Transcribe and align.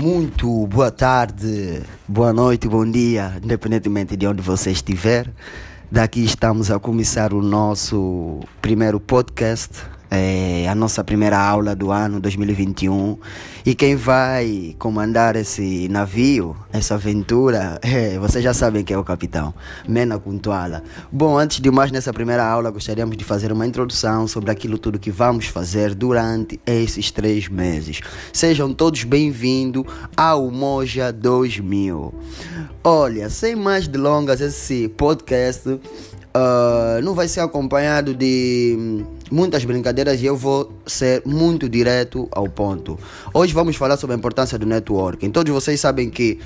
Muito 0.00 0.64
boa 0.68 0.92
tarde, 0.92 1.82
boa 2.06 2.32
noite, 2.32 2.68
bom 2.68 2.88
dia, 2.88 3.36
independentemente 3.42 4.16
de 4.16 4.28
onde 4.28 4.40
você 4.40 4.70
estiver. 4.70 5.28
Daqui 5.90 6.24
estamos 6.24 6.70
a 6.70 6.78
começar 6.78 7.34
o 7.34 7.42
nosso 7.42 8.38
primeiro 8.62 9.00
podcast 9.00 9.82
é 10.10 10.66
a 10.68 10.74
nossa 10.74 11.04
primeira 11.04 11.38
aula 11.38 11.74
do 11.74 11.90
ano 11.90 12.20
2021 12.20 13.18
e 13.64 13.74
quem 13.74 13.96
vai 13.96 14.74
comandar 14.78 15.36
esse 15.36 15.88
navio, 15.88 16.56
essa 16.72 16.94
aventura, 16.94 17.78
é, 17.82 18.18
vocês 18.18 18.42
já 18.42 18.54
sabem 18.54 18.82
quem 18.84 18.94
é 18.94 18.98
o 18.98 19.04
capitão, 19.04 19.52
Mena 19.86 20.18
Kuntuala. 20.18 20.82
Bom, 21.12 21.36
antes 21.36 21.60
de 21.60 21.70
mais 21.70 21.90
nessa 21.90 22.12
primeira 22.12 22.44
aula 22.44 22.70
gostaríamos 22.70 23.16
de 23.16 23.24
fazer 23.24 23.52
uma 23.52 23.66
introdução 23.66 24.26
sobre 24.26 24.50
aquilo 24.50 24.78
tudo 24.78 24.98
que 24.98 25.10
vamos 25.10 25.46
fazer 25.46 25.94
durante 25.94 26.58
esses 26.66 27.10
três 27.10 27.48
meses. 27.48 28.00
Sejam 28.32 28.72
todos 28.72 29.04
bem-vindos 29.04 29.84
ao 30.16 30.50
Moja 30.50 31.12
2000. 31.12 32.14
Olha, 32.82 33.28
sem 33.28 33.54
mais 33.54 33.86
delongas, 33.86 34.40
esse 34.40 34.88
podcast 34.88 35.78
uh, 36.34 37.02
não 37.02 37.14
vai 37.14 37.28
ser 37.28 37.40
acompanhado 37.40 38.14
de 38.14 39.04
muitas 39.30 39.64
brincadeiras 39.64 40.20
e 40.20 40.26
eu 40.26 40.36
vou 40.36 40.72
ser 40.86 41.22
muito 41.24 41.68
direto 41.68 42.28
ao 42.30 42.48
ponto. 42.48 42.98
Hoje 43.32 43.52
vamos 43.52 43.76
falar 43.76 43.96
sobre 43.96 44.14
a 44.14 44.18
importância 44.18 44.58
do 44.58 44.66
networking. 44.66 45.30
Todos 45.30 45.52
vocês 45.52 45.80
sabem 45.80 46.10
que 46.10 46.38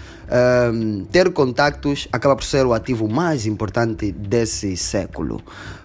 um, 0.72 1.05
ter 1.05 1.30
contactos 1.32 2.08
acaba 2.12 2.34
por 2.34 2.45
ser 2.45 2.66
o 2.66 2.72
ativo 2.72 3.08
mais 3.08 3.46
importante 3.46 4.12
desse 4.12 4.77
século. 4.77 5.41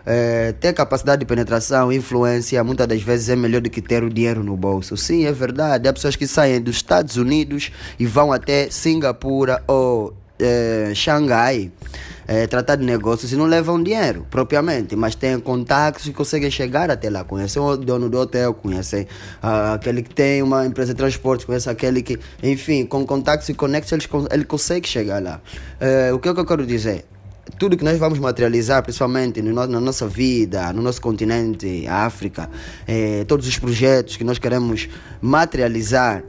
É, 0.06 0.54
ter 0.54 0.74
capacidade 0.74 1.20
de 1.20 1.26
penetração 1.26 1.92
influência 1.92 2.64
muitas 2.64 2.88
das 2.88 3.02
vezes 3.02 3.30
é 3.30 3.36
melhor 3.36 3.62
do 3.62 3.70
que 3.70 3.82
ter 3.82 4.04
o 4.04 4.10
dinheiro 4.10 4.44
no 4.44 4.56
bolso. 4.56 4.96
Sim, 4.96 5.26
é 5.26 5.32
verdade. 5.32 5.88
Há 5.88 5.94
pessoas 5.94 6.16
que 6.16 6.26
saem 6.26 6.62
dos 6.62 6.78
Estados 6.78 7.18
Unidos 7.18 7.72
e 8.00 8.06
vão 8.06 8.32
até 8.32 8.70
Singapura 8.70 9.62
ou 9.68 10.14
é, 10.40 10.92
Xangai 10.96 11.72
é, 12.28 12.46
tratar 12.46 12.76
de 12.76 12.86
negócios 12.86 13.32
e 13.32 13.36
não 13.36 13.46
levam 13.46 13.82
dinheiro 13.82 14.28
propriamente, 14.30 14.96
mas 14.96 15.16
têm 15.16 15.40
contatos 15.40 16.06
e 16.06 16.12
conseguem 16.12 16.52
chegar 16.52 16.92
até 16.92 17.10
lá. 17.10 17.24
Conhecem 17.24 17.62
o 17.62 17.78
dono 17.78 18.10
do 18.10 18.18
hotel, 18.20 18.54
conhecem 18.54 19.08
ah, 19.42 19.74
aquele 19.74 20.04
que 20.04 20.14
tem 20.14 20.42
uma 20.44 20.66
empresa 20.66 20.94
de 20.94 20.98
transporte, 20.98 21.46
conhecem 21.46 21.72
aquele 21.72 22.02
que, 22.02 22.20
enfim, 22.44 22.86
com 22.86 23.06
contatos 23.06 23.48
e 23.50 23.54
conexões 23.54 24.04
ele, 24.04 24.28
ele 24.32 24.44
consegue 24.44 24.88
chegar 24.88 25.24
lá. 25.24 25.40
É, 25.80 26.12
o 26.12 26.20
que, 26.20 26.28
é 26.28 26.34
que 26.34 26.40
eu 26.40 26.46
quero 26.46 26.66
dizer? 26.66 27.06
tudo 27.58 27.78
que 27.78 27.84
nós 27.84 27.98
vamos 27.98 28.20
materializar, 28.20 28.84
principalmente 28.84 29.42
no, 29.42 29.54
na 29.54 29.80
nossa 29.80 30.08
vida, 30.08 30.72
no 30.74 30.82
nosso 30.82 31.02
continente, 31.02 31.88
a 31.88 32.06
África, 32.06 32.50
é, 32.86 33.24
todos 33.24 33.48
os 33.48 33.58
projetos 33.58 34.18
que 34.18 34.24
nós 34.24 34.38
queremos 34.38 34.90
materializar 35.22 36.24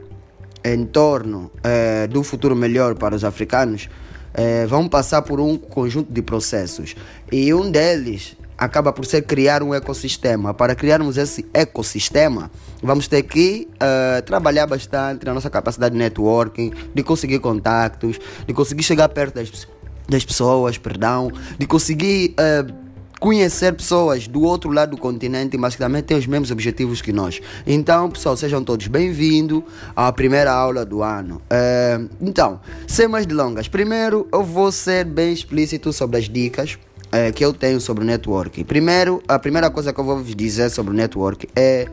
em 0.63 0.85
torno 0.85 1.51
é, 1.63 2.07
do 2.07 2.23
futuro 2.23 2.55
melhor 2.55 2.95
para 2.95 3.15
os 3.15 3.23
africanos, 3.23 3.89
é, 4.39 4.65
vão 4.65 4.87
passar 4.87 5.21
por 5.21 5.41
um 5.41 5.57
conjunto 5.57 6.13
de 6.13 6.21
processos. 6.21 6.95
E 7.29 7.53
um 7.53 7.69
deles 7.69 8.37
acaba 8.57 8.93
por 8.93 9.05
ser 9.05 9.23
criar 9.23 9.61
um 9.61 9.73
ecossistema. 9.73 10.53
Para 10.53 10.75
criarmos 10.75 11.17
esse 11.17 11.45
ecossistema, 11.53 12.49
vamos 12.81 13.05
ter 13.05 13.23
que 13.23 13.67
uh, 13.75 14.21
trabalhar 14.21 14.65
bastante 14.65 15.25
na 15.25 15.33
nossa 15.33 15.49
capacidade 15.49 15.91
de 15.91 15.99
networking, 15.99 16.71
de 16.93 17.03
conseguir 17.03 17.39
contactos, 17.39 18.17
de 18.47 18.53
conseguir 18.53 18.83
chegar 18.83 19.09
perto 19.09 19.35
das, 19.35 19.67
das 20.07 20.23
pessoas, 20.23 20.77
perdão, 20.77 21.29
de 21.57 21.67
conseguir 21.67 22.33
uh, 22.39 22.73
conhecer 23.19 23.73
pessoas 23.73 24.27
do 24.27 24.41
outro 24.41 24.71
lado 24.71 24.91
do 24.91 24.97
continente, 24.97 25.57
mas 25.57 25.75
que 25.75 25.79
também 25.81 26.01
têm 26.01 26.17
os 26.17 26.25
mesmos 26.25 26.51
objetivos 26.51 27.01
que 27.01 27.11
nós. 27.11 27.41
Então, 27.67 28.09
pessoal, 28.09 28.37
sejam 28.37 28.63
todos 28.63 28.87
bem-vindos 28.87 29.61
à 29.95 30.11
primeira 30.11 30.51
aula 30.51 30.85
do 30.85 31.03
ano. 31.03 31.41
É, 31.49 31.99
então, 32.21 32.61
sem 32.87 33.07
mais 33.07 33.25
delongas, 33.25 33.67
primeiro 33.67 34.27
eu 34.31 34.43
vou 34.43 34.71
ser 34.71 35.03
bem 35.03 35.33
explícito 35.33 35.91
sobre 35.91 36.17
as 36.17 36.29
dicas 36.29 36.77
é, 37.11 37.31
que 37.31 37.43
eu 37.43 37.53
tenho 37.53 37.81
sobre 37.81 38.03
o 38.03 38.07
network. 38.07 38.63
Primeiro, 38.63 39.21
a 39.27 39.37
primeira 39.37 39.69
coisa 39.69 39.91
que 39.91 39.99
eu 39.99 40.05
vou 40.05 40.23
dizer 40.23 40.69
sobre 40.69 40.93
o 40.93 40.95
network 40.95 41.47
é 41.55 41.87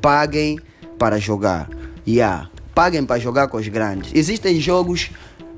paguem 0.00 0.58
para 0.98 1.18
jogar. 1.18 1.70
Yeah, 2.06 2.50
paguem 2.74 3.04
para 3.04 3.18
jogar 3.18 3.48
com 3.48 3.56
os 3.56 3.66
grandes. 3.68 4.10
Existem 4.14 4.60
jogos 4.60 5.10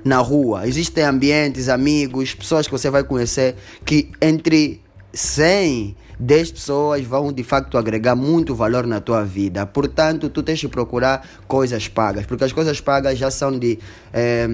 na 0.04 0.18
rua, 0.18 0.66
existem 0.66 1.04
ambientes, 1.04 1.68
amigos, 1.68 2.34
pessoas 2.34 2.66
que 2.66 2.72
você 2.72 2.88
vai 2.88 3.02
conhecer 3.02 3.56
que 3.84 4.10
entre 4.22 4.80
100, 5.12 5.96
10 6.18 6.52
pessoas 6.52 7.04
vão 7.04 7.32
de 7.32 7.42
facto 7.42 7.78
agregar 7.78 8.14
muito 8.14 8.54
valor 8.54 8.86
na 8.86 9.00
tua 9.00 9.24
vida. 9.24 9.64
Portanto, 9.64 10.28
tu 10.28 10.42
tens 10.42 10.60
que 10.60 10.68
procurar 10.68 11.26
coisas 11.46 11.88
pagas, 11.88 12.26
porque 12.26 12.44
as 12.44 12.52
coisas 12.52 12.80
pagas 12.80 13.18
já 13.18 13.30
são 13.30 13.56
de, 13.56 13.78
é, 14.12 14.46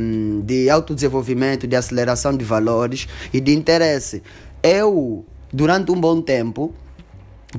de 0.44 0.70
autodesenvolvimento, 0.70 1.66
de 1.66 1.74
aceleração 1.74 2.36
de 2.36 2.44
valores 2.44 3.08
e 3.32 3.40
de 3.40 3.54
interesse. 3.54 4.22
Eu, 4.62 5.24
durante 5.52 5.90
um 5.90 6.00
bom 6.00 6.20
tempo, 6.20 6.74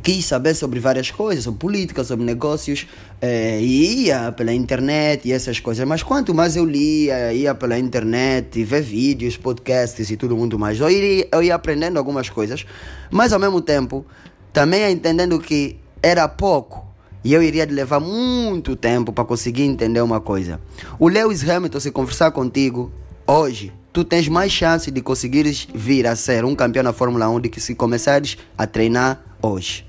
quis 0.01 0.25
saber 0.25 0.53
sobre 0.53 0.79
várias 0.79 1.11
coisas, 1.11 1.44
sobre 1.44 1.59
política, 1.59 2.03
sobre 2.03 2.25
negócios, 2.25 2.88
eh, 3.22 3.59
e 3.61 4.06
ia 4.06 4.31
pela 4.31 4.53
internet 4.53 5.28
e 5.28 5.31
essas 5.31 5.59
coisas. 5.59 5.88
Mas 5.88 6.03
quanto 6.03 6.33
mais 6.33 6.56
eu 6.56 6.66
lia, 6.66 7.33
ia 7.33 7.56
pela 7.56 7.78
internet, 7.78 8.63
ver 8.63 8.81
vídeos, 8.81 9.38
podcasts 9.38 10.09
e 10.09 10.17
tudo 10.17 10.35
muito 10.35 10.59
mais, 10.59 10.79
eu 10.79 10.89
ia, 10.89 11.28
eu 11.31 11.44
ia 11.44 11.55
aprendendo 11.55 11.97
algumas 11.97 12.29
coisas, 12.29 12.66
mas 13.09 13.31
ao 13.31 13.39
mesmo 13.39 13.61
tempo 13.61 14.05
também 14.51 14.81
ia 14.81 14.91
entendendo 14.91 15.39
que 15.39 15.78
era 16.01 16.28
pouco. 16.28 16.85
E 17.23 17.34
eu 17.34 17.41
iria 17.41 17.66
levar 17.66 18.00
muito 18.00 18.75
tempo 18.75 19.11
para 19.11 19.25
conseguir 19.25 19.63
entender 19.63 20.00
uma 20.00 20.22
coisa. 20.22 20.61
O 21.00 21.07
Lewis 21.07 21.47
Hamilton, 21.47 21.79
se 21.79 21.89
conversar 21.89 22.29
contigo 22.29 22.91
hoje, 23.25 23.73
tu 23.91 24.03
tens 24.03 24.28
mais 24.28 24.51
chance 24.51 24.91
de 24.91 25.01
conseguires 25.01 25.67
vir 25.73 26.05
a 26.05 26.16
ser 26.16 26.45
um 26.45 26.53
campeão 26.53 26.84
na 26.84 26.94
Fórmula 26.94 27.28
1 27.29 27.39
do 27.39 27.50
que 27.50 27.59
se 27.59 27.73
começares 27.73 28.38
a 28.55 28.67
treinar 28.67 29.23
hoje. 29.41 29.85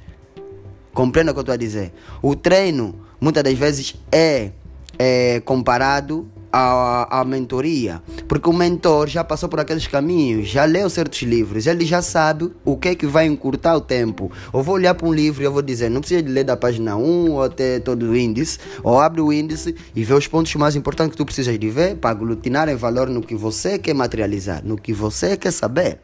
Compreenda 0.93 1.31
o 1.31 1.35
que 1.35 1.39
eu 1.39 1.43
estou 1.43 1.53
a 1.53 1.59
dizer? 1.59 1.93
O 2.23 2.35
treino, 2.35 2.95
muitas 3.21 3.43
das 3.43 3.55
vezes, 3.55 3.97
é, 4.11 4.51
é 4.99 5.41
comparado 5.41 6.27
à, 6.51 7.21
à 7.21 7.25
mentoria, 7.25 8.03
porque 8.27 8.49
o 8.49 8.53
mentor 8.53 9.09
já 9.09 9.23
passou 9.23 9.47
por 9.47 9.61
aqueles 9.61 9.87
caminhos, 9.87 10.49
já 10.49 10.65
leu 10.65 10.89
certos 10.89 11.21
livros, 11.21 11.67
ele 11.67 11.85
já 11.85 12.01
sabe 12.01 12.51
o 12.65 12.79
que 12.79 12.89
é 12.89 12.95
que 12.95 13.07
vai 13.07 13.27
encurtar 13.27 13.77
o 13.77 13.81
tempo. 13.81 14.33
Eu 14.55 14.63
vou 14.63 14.77
olhar 14.77 14.95
para 14.95 15.07
um 15.07 15.13
livro 15.13 15.43
e 15.43 15.45
eu 15.45 15.53
vou 15.53 15.61
dizer, 15.61 15.91
não 15.91 16.01
precisa 16.01 16.23
de 16.23 16.31
ler 16.31 16.45
da 16.45 16.57
página 16.57 16.97
1 16.97 17.33
ou 17.33 17.43
até 17.43 17.79
todo 17.79 18.07
o 18.07 18.17
índice, 18.17 18.59
ou 18.83 18.99
abre 18.99 19.21
o 19.21 19.31
índice 19.31 19.75
e 19.95 20.03
vê 20.03 20.15
os 20.15 20.27
pontos 20.27 20.55
mais 20.55 20.75
importantes 20.77 21.11
que 21.13 21.19
tu 21.19 21.27
precisas 21.27 21.59
de 21.59 21.69
ver 21.69 21.97
para 21.97 22.09
aglutinar 22.09 22.71
em 22.71 22.77
valor 22.77 23.09
no 23.11 23.21
que 23.21 23.35
você 23.35 23.79
quer 23.79 23.95
materializar, 23.95 24.63
no 24.65 24.79
que 24.79 24.95
você 24.95 25.37
quer 25.37 25.51
saber. 25.51 26.01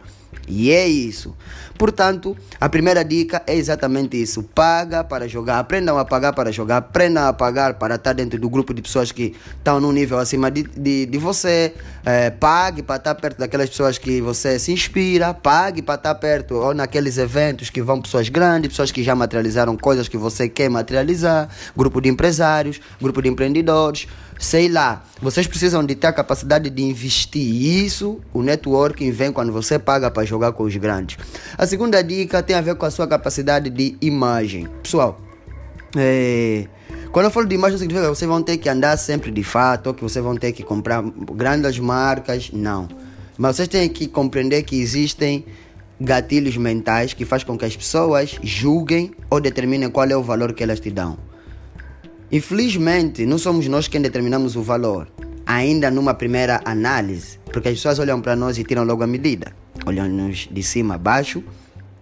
E 0.49 0.71
é 0.71 0.87
isso. 0.87 1.35
Portanto, 1.79 2.37
a 2.61 2.69
primeira 2.69 3.05
dica 3.05 3.43
é 3.47 3.55
exatamente 3.55 4.21
isso. 4.21 4.43
Paga 4.43 5.03
para 5.03 5.29
jogar. 5.29 5.59
Aprendam 5.59 5.99
a 5.99 6.05
pagar 6.05 6.33
para 6.33 6.53
jogar. 6.53 6.79
Aprendam 6.79 7.27
a 7.27 7.33
pagar 7.33 7.75
para 7.75 7.95
estar 7.95 8.13
dentro 8.13 8.39
do 8.39 8.49
grupo 8.49 8.75
de 8.75 8.83
pessoas 8.83 9.11
que 9.11 9.35
estão 9.57 9.81
num 9.81 9.93
nível 9.93 10.19
acima 10.19 10.51
de, 10.51 10.63
de, 10.63 11.07
de 11.07 11.19
você. 11.19 11.75
É, 12.05 12.31
pague 12.31 12.83
para 12.83 12.97
estar 12.97 13.15
perto 13.15 13.39
daquelas 13.39 13.71
pessoas 13.71 13.99
que 13.99 14.21
você 14.21 14.59
se 14.59 14.73
inspira. 14.73 15.33
Pague 15.33 15.83
para 15.83 15.95
estar 15.95 16.15
perto 16.17 16.55
ou 16.55 16.75
naqueles 16.75 17.19
eventos 17.19 17.71
que 17.71 17.83
vão 17.83 18.01
pessoas 18.01 18.29
grandes, 18.29 18.71
pessoas 18.71 18.91
que 18.91 19.03
já 19.03 19.15
materializaram 19.15 19.77
coisas 19.77 20.09
que 20.09 20.17
você 20.17 20.49
quer 20.49 20.69
materializar. 20.69 21.49
Grupo 21.77 22.01
de 22.01 22.09
empresários, 22.09 22.81
grupo 23.01 23.23
de 23.23 23.29
empreendedores 23.29 24.07
sei 24.43 24.69
lá, 24.69 25.05
vocês 25.21 25.47
precisam 25.47 25.87
de 25.87 25.95
ter 25.95 26.09
a 26.09 26.13
capacidade 26.13 26.69
de 26.69 26.83
investir. 26.83 27.41
Isso, 27.85 28.21
o 28.35 28.43
networking 28.43 29.13
vem 29.13 29.33
quando 29.33 29.53
você 29.53 29.79
paga 29.79 30.11
para 30.11 30.25
jogar 30.25 30.51
com 30.51 30.65
os 30.65 30.77
grandes. 30.77 31.17
A 31.57 31.65
segunda 31.65 32.03
dica 32.03 32.43
tem 32.43 32.57
a 32.57 32.61
ver 32.61 32.75
com 32.75 32.85
a 32.85 32.91
sua 32.91 33.07
capacidade 33.07 33.71
de 33.71 33.97
imagem. 34.01 34.67
Pessoal, 34.83 35.21
é, 35.97 36.67
quando 37.13 37.27
eu 37.27 37.31
falo 37.31 37.47
de 37.47 37.55
imagem, 37.55 37.79
significa 37.79 38.09
que 38.09 38.17
vocês 38.17 38.29
vão 38.29 38.43
ter 38.43 38.57
que 38.57 38.69
andar 38.69 38.97
sempre 38.97 39.31
de 39.31 39.45
fato, 39.45 39.87
ou 39.87 39.95
que 39.95 40.03
vocês 40.03 40.23
vão 40.23 40.37
ter 40.37 40.51
que 40.51 40.65
comprar 40.65 41.01
grandes 41.03 41.79
marcas. 41.79 42.51
Não. 42.53 42.89
Mas 43.39 43.57
vocês 43.57 43.69
têm 43.69 43.89
que 43.89 44.09
compreender 44.09 44.65
que 44.65 44.81
existem 44.81 45.47
gatilhos 46.01 46.57
mentais 46.57 47.15
que 47.15 47.25
fazem 47.25 47.47
com 47.47 47.57
que 47.57 47.65
as 47.65 47.77
pessoas 47.77 48.37
julguem 48.43 49.13
ou 49.31 49.41
determinem 49.41 49.89
qual 49.89 50.09
é 50.09 50.17
o 50.17 50.23
valor 50.23 50.53
que 50.53 50.65
elas 50.65 50.81
te 50.81 50.91
dão. 50.91 51.17
Infelizmente, 52.33 53.27
não 53.27 53.37
somos 53.37 53.69
nós 53.69 53.89
quem 53.89 54.01
determinamos 54.01 54.57
o 54.57 54.63
valor, 54.63 55.07
ainda 55.45 55.91
numa 55.91 56.15
primeira 56.15 56.63
análise, 56.65 57.39
porque 57.53 57.69
as 57.69 57.75
pessoas 57.75 57.99
olham 57.99 58.23
para 58.23 58.35
nós 58.35 58.57
e 58.57 58.65
tiram 58.65 58.85
logo 58.85 59.03
a 59.03 59.07
medida, 59.07 59.53
olham-nos 59.85 60.49
de 60.51 60.63
cima 60.63 60.95
a 60.95 60.99
baixo 60.99 61.45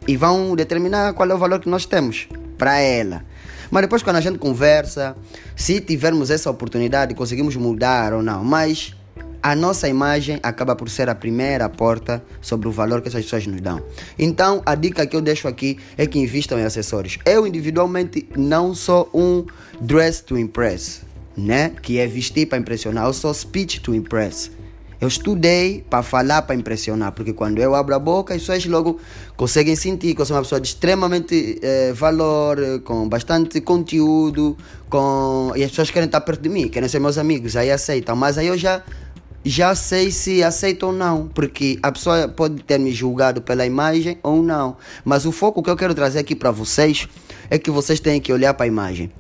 e 0.07 0.17
vão 0.17 0.55
determinar 0.55 1.15
qual 1.15 1.29
é 1.29 1.35
o 1.35 1.39
valor 1.39 1.59
que 1.59 1.69
nós 1.69 1.85
temos 1.85 2.29
para 2.57 2.79
ela. 2.79 3.25
Mas 3.73 3.83
depois, 3.83 4.05
quando 4.05 4.17
a 4.17 4.21
gente 4.21 4.39
conversa, 4.39 5.17
se 5.57 5.81
tivermos 5.81 6.31
essa 6.31 6.49
oportunidade, 6.49 7.13
conseguimos 7.13 7.57
mudar 7.57 8.13
ou 8.13 8.23
não. 8.23 8.45
Mas 8.45 8.95
a 9.43 9.57
nossa 9.57 9.89
imagem 9.89 10.39
acaba 10.43 10.77
por 10.77 10.91
ser 10.91 11.09
a 11.09 11.15
primeira 11.15 11.69
porta 11.69 12.23
sobre 12.41 12.69
o 12.69 12.73
valor 12.73 13.01
que 13.01 13.09
essas 13.09 13.25
pessoas 13.25 13.47
nos 13.47 13.61
dão. 13.61 13.83
Então, 14.19 14.63
a 14.67 14.75
dica 14.75 15.07
que 15.07 15.17
eu 15.17 15.21
deixo 15.21 15.49
aqui 15.49 15.79
é 15.97 16.07
que 16.07 16.19
invistam 16.19 16.59
em 16.59 16.65
acessórios. 16.65 17.19
Eu, 17.25 17.47
individualmente, 17.47 18.29
não 18.37 18.75
sou 18.75 19.09
um 19.15 19.45
dress 19.81 20.23
to 20.23 20.39
impress. 20.39 21.03
né? 21.37 21.71
Que 21.83 21.99
é 21.99 22.07
vestir 22.07 22.47
para 22.47 22.59
impressionar. 22.59 23.07
Eu 23.07 23.13
sou 23.13 23.33
speech 23.33 23.81
to 23.81 23.95
impress. 23.95 24.51
Eu 25.01 25.09
estudei 25.09 25.83
para 25.89 26.03
falar, 26.03 26.43
para 26.43 26.55
impressionar, 26.55 27.13
porque 27.13 27.33
quando 27.33 27.59
eu 27.59 27.75
abro 27.75 27.95
a 27.95 27.99
boca, 27.99 28.35
as 28.35 28.41
pessoas 28.43 28.67
logo 28.67 29.01
conseguem 29.35 29.75
sentir 29.75 30.15
que 30.15 30.21
eu 30.21 30.27
sou 30.27 30.37
uma 30.37 30.43
pessoa 30.43 30.61
de 30.61 30.69
extremamente 30.69 31.59
eh, 31.63 31.93
valor, 31.95 32.59
com 32.85 33.09
bastante 33.09 33.63
conteúdo, 33.63 34.59
com... 34.91 35.53
e 35.57 35.65
as 35.65 35.71
pessoas 35.71 35.91
querem 35.91 36.07
estar 36.07 36.21
perto 36.21 36.43
de 36.43 36.51
mim, 36.51 36.69
querem 36.69 36.87
ser 36.87 36.99
meus 36.99 37.17
amigos, 37.17 37.57
aí 37.57 37.71
aceitam. 37.71 38.15
Mas 38.15 38.37
aí 38.37 38.49
eu 38.49 38.59
já, 38.59 38.83
já 39.43 39.75
sei 39.75 40.11
se 40.11 40.43
aceitam 40.43 40.91
ou 40.91 40.95
não, 40.95 41.29
porque 41.29 41.79
a 41.83 41.91
pessoa 41.91 42.29
pode 42.29 42.63
ter 42.63 42.79
me 42.79 42.93
julgado 42.93 43.41
pela 43.41 43.65
imagem 43.65 44.19
ou 44.23 44.43
não. 44.43 44.77
Mas 45.03 45.25
o 45.25 45.33
foco 45.33 45.63
que 45.63 45.71
eu 45.71 45.77
quero 45.77 45.95
trazer 45.95 46.19
aqui 46.19 46.35
para 46.35 46.51
vocês 46.51 47.09
é 47.49 47.59
que 47.59 47.71
vocês 47.71 48.01
têm 48.01 48.21
que 48.21 48.31
olhar 48.31 48.53
para 48.53 48.65
a 48.65 48.69
imagem. 48.69 49.11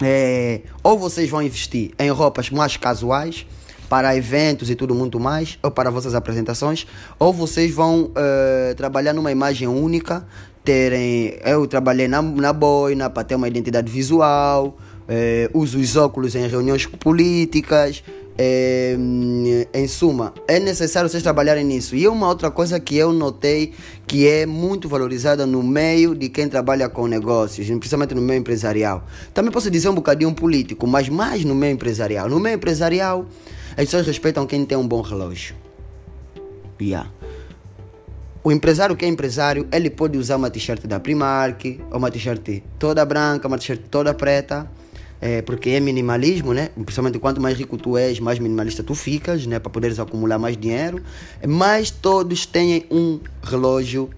É, 0.00 0.60
ou 0.80 0.96
vocês 0.96 1.28
vão 1.28 1.42
investir 1.42 1.90
em 1.98 2.10
roupas 2.10 2.50
mais 2.50 2.76
casuais, 2.76 3.46
para 3.94 4.16
eventos 4.16 4.68
e 4.70 4.74
tudo 4.74 4.92
muito 4.92 5.20
mais, 5.20 5.56
ou 5.62 5.70
para 5.70 5.88
vossas 5.88 6.16
apresentações, 6.16 6.84
ou 7.16 7.32
vocês 7.32 7.72
vão 7.72 8.06
uh, 8.06 8.74
trabalhar 8.76 9.12
numa 9.12 9.30
imagem 9.30 9.68
única, 9.68 10.26
terem. 10.64 11.38
Eu 11.44 11.64
trabalhei 11.68 12.08
na, 12.08 12.20
na 12.20 12.52
boina 12.52 13.08
para 13.08 13.22
ter 13.22 13.36
uma 13.36 13.46
identidade 13.46 13.88
visual, 13.88 14.76
uh, 15.06 15.56
uso 15.56 15.78
os 15.78 15.94
óculos 15.94 16.34
em 16.34 16.44
reuniões 16.48 16.86
políticas. 16.86 18.02
É, 18.36 18.96
em 19.72 19.86
suma, 19.86 20.34
é 20.48 20.58
necessário 20.58 21.08
vocês 21.08 21.22
trabalharem 21.22 21.64
nisso. 21.64 21.94
E 21.94 22.08
uma 22.08 22.28
outra 22.28 22.50
coisa 22.50 22.80
que 22.80 22.96
eu 22.96 23.12
notei 23.12 23.72
que 24.06 24.26
é 24.28 24.44
muito 24.44 24.88
valorizada 24.88 25.46
no 25.46 25.62
meio 25.62 26.14
de 26.14 26.28
quem 26.28 26.48
trabalha 26.48 26.88
com 26.88 27.06
negócios, 27.06 27.66
principalmente 27.66 28.14
no 28.14 28.20
meio 28.20 28.40
empresarial. 28.40 29.04
Também 29.32 29.52
posso 29.52 29.70
dizer 29.70 29.88
um 29.88 29.94
bocadinho 29.94 30.34
político, 30.34 30.86
mas 30.86 31.08
mais 31.08 31.44
no 31.44 31.54
meio 31.54 31.74
empresarial. 31.74 32.28
No 32.28 32.40
meio 32.40 32.56
empresarial, 32.56 33.26
as 33.70 33.84
pessoas 33.84 34.06
respeitam 34.06 34.46
quem 34.46 34.64
tem 34.64 34.76
um 34.76 34.86
bom 34.86 35.00
relógio. 35.00 35.54
Yeah. 36.80 37.08
O 38.42 38.52
empresário 38.52 38.94
que 38.94 39.04
é 39.04 39.08
empresário, 39.08 39.66
ele 39.72 39.88
pode 39.88 40.18
usar 40.18 40.36
uma 40.36 40.50
t-shirt 40.50 40.86
da 40.86 41.00
Primark, 41.00 41.80
ou 41.90 41.96
uma 41.96 42.10
t-shirt 42.10 42.62
toda 42.78 43.04
branca, 43.04 43.48
uma 43.48 43.56
t-shirt 43.56 43.80
toda 43.90 44.12
preta, 44.12 44.70
é, 45.20 45.42
porque 45.42 45.70
é 45.70 45.80
minimalismo, 45.80 46.52
né? 46.52 46.70
Principalmente 46.74 47.18
quanto 47.18 47.40
mais 47.40 47.56
rico 47.56 47.76
tu 47.76 47.96
és, 47.96 48.20
mais 48.20 48.38
minimalista 48.38 48.82
tu 48.82 48.94
ficas, 48.94 49.46
né? 49.46 49.58
Para 49.58 49.70
poderes 49.70 49.98
acumular 49.98 50.38
mais 50.38 50.56
dinheiro. 50.56 51.02
Mas 51.46 51.90
todos 51.90 52.46
têm 52.46 52.86
um 52.90 53.20
relógio 53.42 54.10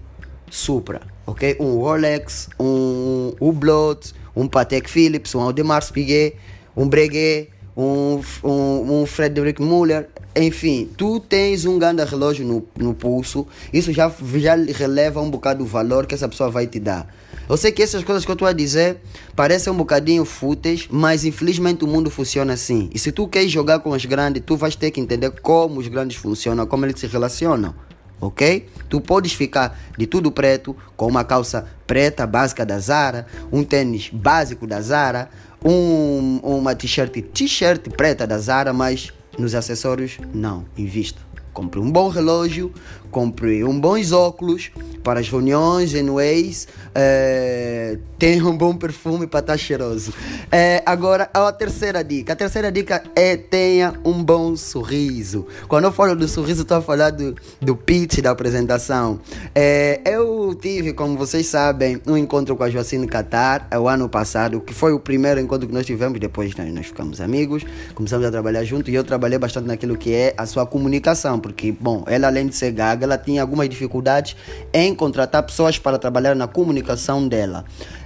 Supra, 0.49 1.01
ok? 1.25 1.57
Um 1.59 1.77
Rolex, 1.77 2.49
um 2.59 3.33
Hublot, 3.39 4.13
um 4.35 4.47
Patek 4.47 4.89
Philippe, 4.89 5.35
um 5.35 5.41
Audemars 5.41 5.91
Piguet, 5.91 6.35
um 6.75 6.87
Breguet, 6.87 7.49
um, 7.77 8.19
um, 8.43 9.01
um 9.01 9.05
Frederick 9.05 9.61
Muller, 9.61 10.09
enfim, 10.35 10.89
tu 10.97 11.19
tens 11.19 11.63
um 11.63 11.77
grande 11.77 12.03
relógio 12.03 12.43
no, 12.43 12.67
no 12.75 12.95
pulso, 12.95 13.45
isso 13.71 13.93
já, 13.93 14.11
já 14.35 14.55
releva 14.55 15.21
um 15.21 15.29
bocado 15.29 15.63
o 15.63 15.67
valor 15.67 16.07
que 16.07 16.15
essa 16.15 16.27
pessoa 16.27 16.49
vai 16.49 16.65
te 16.65 16.79
dar. 16.79 17.07
Eu 17.47 17.55
sei 17.55 17.71
que 17.71 17.81
essas 17.81 18.03
coisas 18.03 18.25
que 18.25 18.31
eu 18.31 18.33
estou 18.33 18.47
a 18.47 18.51
dizer 18.51 18.97
parecem 19.35 19.71
um 19.71 19.77
bocadinho 19.77 20.25
fúteis, 20.25 20.87
mas 20.91 21.23
infelizmente 21.23 21.85
o 21.85 21.87
mundo 21.87 22.09
funciona 22.09 22.53
assim. 22.53 22.89
E 22.93 22.99
se 22.99 23.11
tu 23.11 23.27
queres 23.27 23.51
jogar 23.51 23.79
com 23.79 23.91
os 23.91 24.03
grandes, 24.03 24.43
tu 24.45 24.57
vais 24.57 24.75
ter 24.75 24.91
que 24.91 24.99
entender 24.99 25.29
como 25.41 25.79
os 25.79 25.87
grandes 25.87 26.17
funcionam, 26.17 26.65
como 26.65 26.85
eles 26.85 26.99
se 26.99 27.07
relacionam. 27.07 27.73
Ok? 28.19 28.67
Tu 28.89 28.99
podes 28.99 29.33
ficar 29.33 29.77
de 29.97 30.07
tudo 30.07 30.31
preto, 30.31 30.75
com 30.95 31.07
uma 31.07 31.23
calça 31.23 31.67
preta 31.85 32.25
básica 32.25 32.65
da 32.65 32.79
Zara, 32.79 33.27
um 33.51 33.63
tênis 33.63 34.09
básico 34.11 34.65
da 34.65 34.81
Zara, 34.81 35.29
um, 35.63 36.39
uma 36.43 36.75
t-shirt 36.75 37.21
t-shirt 37.33 37.89
preta 37.89 38.25
da 38.25 38.37
Zara, 38.39 38.73
mas 38.73 39.11
nos 39.37 39.53
acessórios 39.53 40.17
não, 40.33 40.65
invista. 40.77 41.19
Compre 41.53 41.79
um 41.79 41.91
bom 41.91 42.09
relógio, 42.09 42.71
compre 43.11 43.63
um 43.63 43.79
bons 43.79 44.11
óculos 44.11 44.71
para 45.03 45.19
as 45.19 45.29
reuniões, 45.29 45.93
anyways. 45.93 46.67
É, 46.93 47.97
tenha 48.17 48.45
um 48.45 48.57
bom 48.57 48.75
perfume 48.75 49.27
para 49.27 49.39
estar 49.39 49.57
cheiroso. 49.57 50.13
É, 50.51 50.81
agora, 50.85 51.29
a 51.33 51.51
terceira 51.51 52.03
dica. 52.03 52.33
A 52.33 52.35
terceira 52.35 52.71
dica 52.71 53.03
é 53.15 53.37
tenha 53.37 53.93
um 54.03 54.23
bom 54.23 54.55
sorriso. 54.55 55.45
Quando 55.67 55.85
eu 55.85 55.91
falo 55.91 56.15
do 56.15 56.27
sorriso, 56.27 56.63
estou 56.63 56.77
a 56.77 56.81
falar 56.81 57.11
do, 57.11 57.35
do 57.61 57.75
pitch 57.75 58.19
da 58.19 58.31
apresentação. 58.31 59.19
É, 59.53 60.01
eu 60.05 60.57
tive, 60.59 60.93
como 60.93 61.17
vocês 61.17 61.45
sabem, 61.45 62.01
um 62.07 62.17
encontro 62.17 62.55
com 62.55 62.63
a 62.63 62.69
Joacine 62.69 63.07
Qatar 63.07 63.67
o 63.79 63.87
ano 63.87 64.09
passado, 64.09 64.59
que 64.61 64.73
foi 64.73 64.93
o 64.93 64.99
primeiro 64.99 65.39
encontro 65.39 65.67
que 65.67 65.73
nós 65.73 65.85
tivemos. 65.85 66.19
Depois 66.19 66.55
nós, 66.55 66.73
nós 66.73 66.85
ficamos 66.87 67.21
amigos, 67.21 67.63
começamos 67.93 68.25
a 68.25 68.31
trabalhar 68.31 68.63
junto 68.63 68.89
e 68.89 68.95
eu 68.95 69.03
trabalhei 69.03 69.37
bastante 69.37 69.67
naquilo 69.67 69.97
que 69.97 70.13
é 70.13 70.33
a 70.37 70.45
sua 70.45 70.65
comunicação 70.65 71.37
porque, 71.39 71.71
bom, 71.71 72.03
ela 72.07 72.27
além 72.27 72.47
de 72.47 72.55
ser 72.55 72.71
gaga, 72.71 72.96
ela 73.03 73.17
tinha 73.17 73.41
algumas 73.41 73.69
dificuldades 73.69 74.35
em 74.73 74.93
contratar 74.93 75.43
pessoas 75.43 75.77
para 75.77 75.97
trabalhar 75.97 76.35
na 76.35 76.47
comunicação 76.47 77.27
dela. 77.27 77.65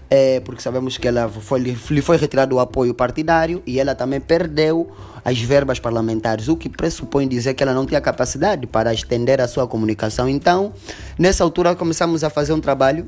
É, 0.09 0.41
porque 0.41 0.61
sabemos 0.61 0.97
que 0.97 1.07
ela 1.07 1.29
foi, 1.29 1.59
lhe 1.61 2.01
foi 2.01 2.17
retirado 2.17 2.55
o 2.55 2.59
apoio 2.59 2.93
partidário 2.93 3.63
e 3.65 3.79
ela 3.79 3.95
também 3.95 4.19
perdeu 4.19 4.91
as 5.23 5.39
verbas 5.39 5.79
parlamentares, 5.79 6.49
o 6.49 6.57
que 6.57 6.67
pressupõe 6.67 7.27
dizer 7.27 7.53
que 7.53 7.63
ela 7.63 7.73
não 7.73 7.85
tinha 7.85 8.01
capacidade 8.01 8.67
para 8.67 8.93
estender 8.93 9.39
a 9.39 9.47
sua 9.47 9.65
comunicação. 9.67 10.27
Então, 10.27 10.73
nessa 11.17 11.45
altura, 11.45 11.75
começamos 11.75 12.25
a 12.25 12.29
fazer 12.29 12.51
um 12.51 12.59
trabalho 12.59 13.07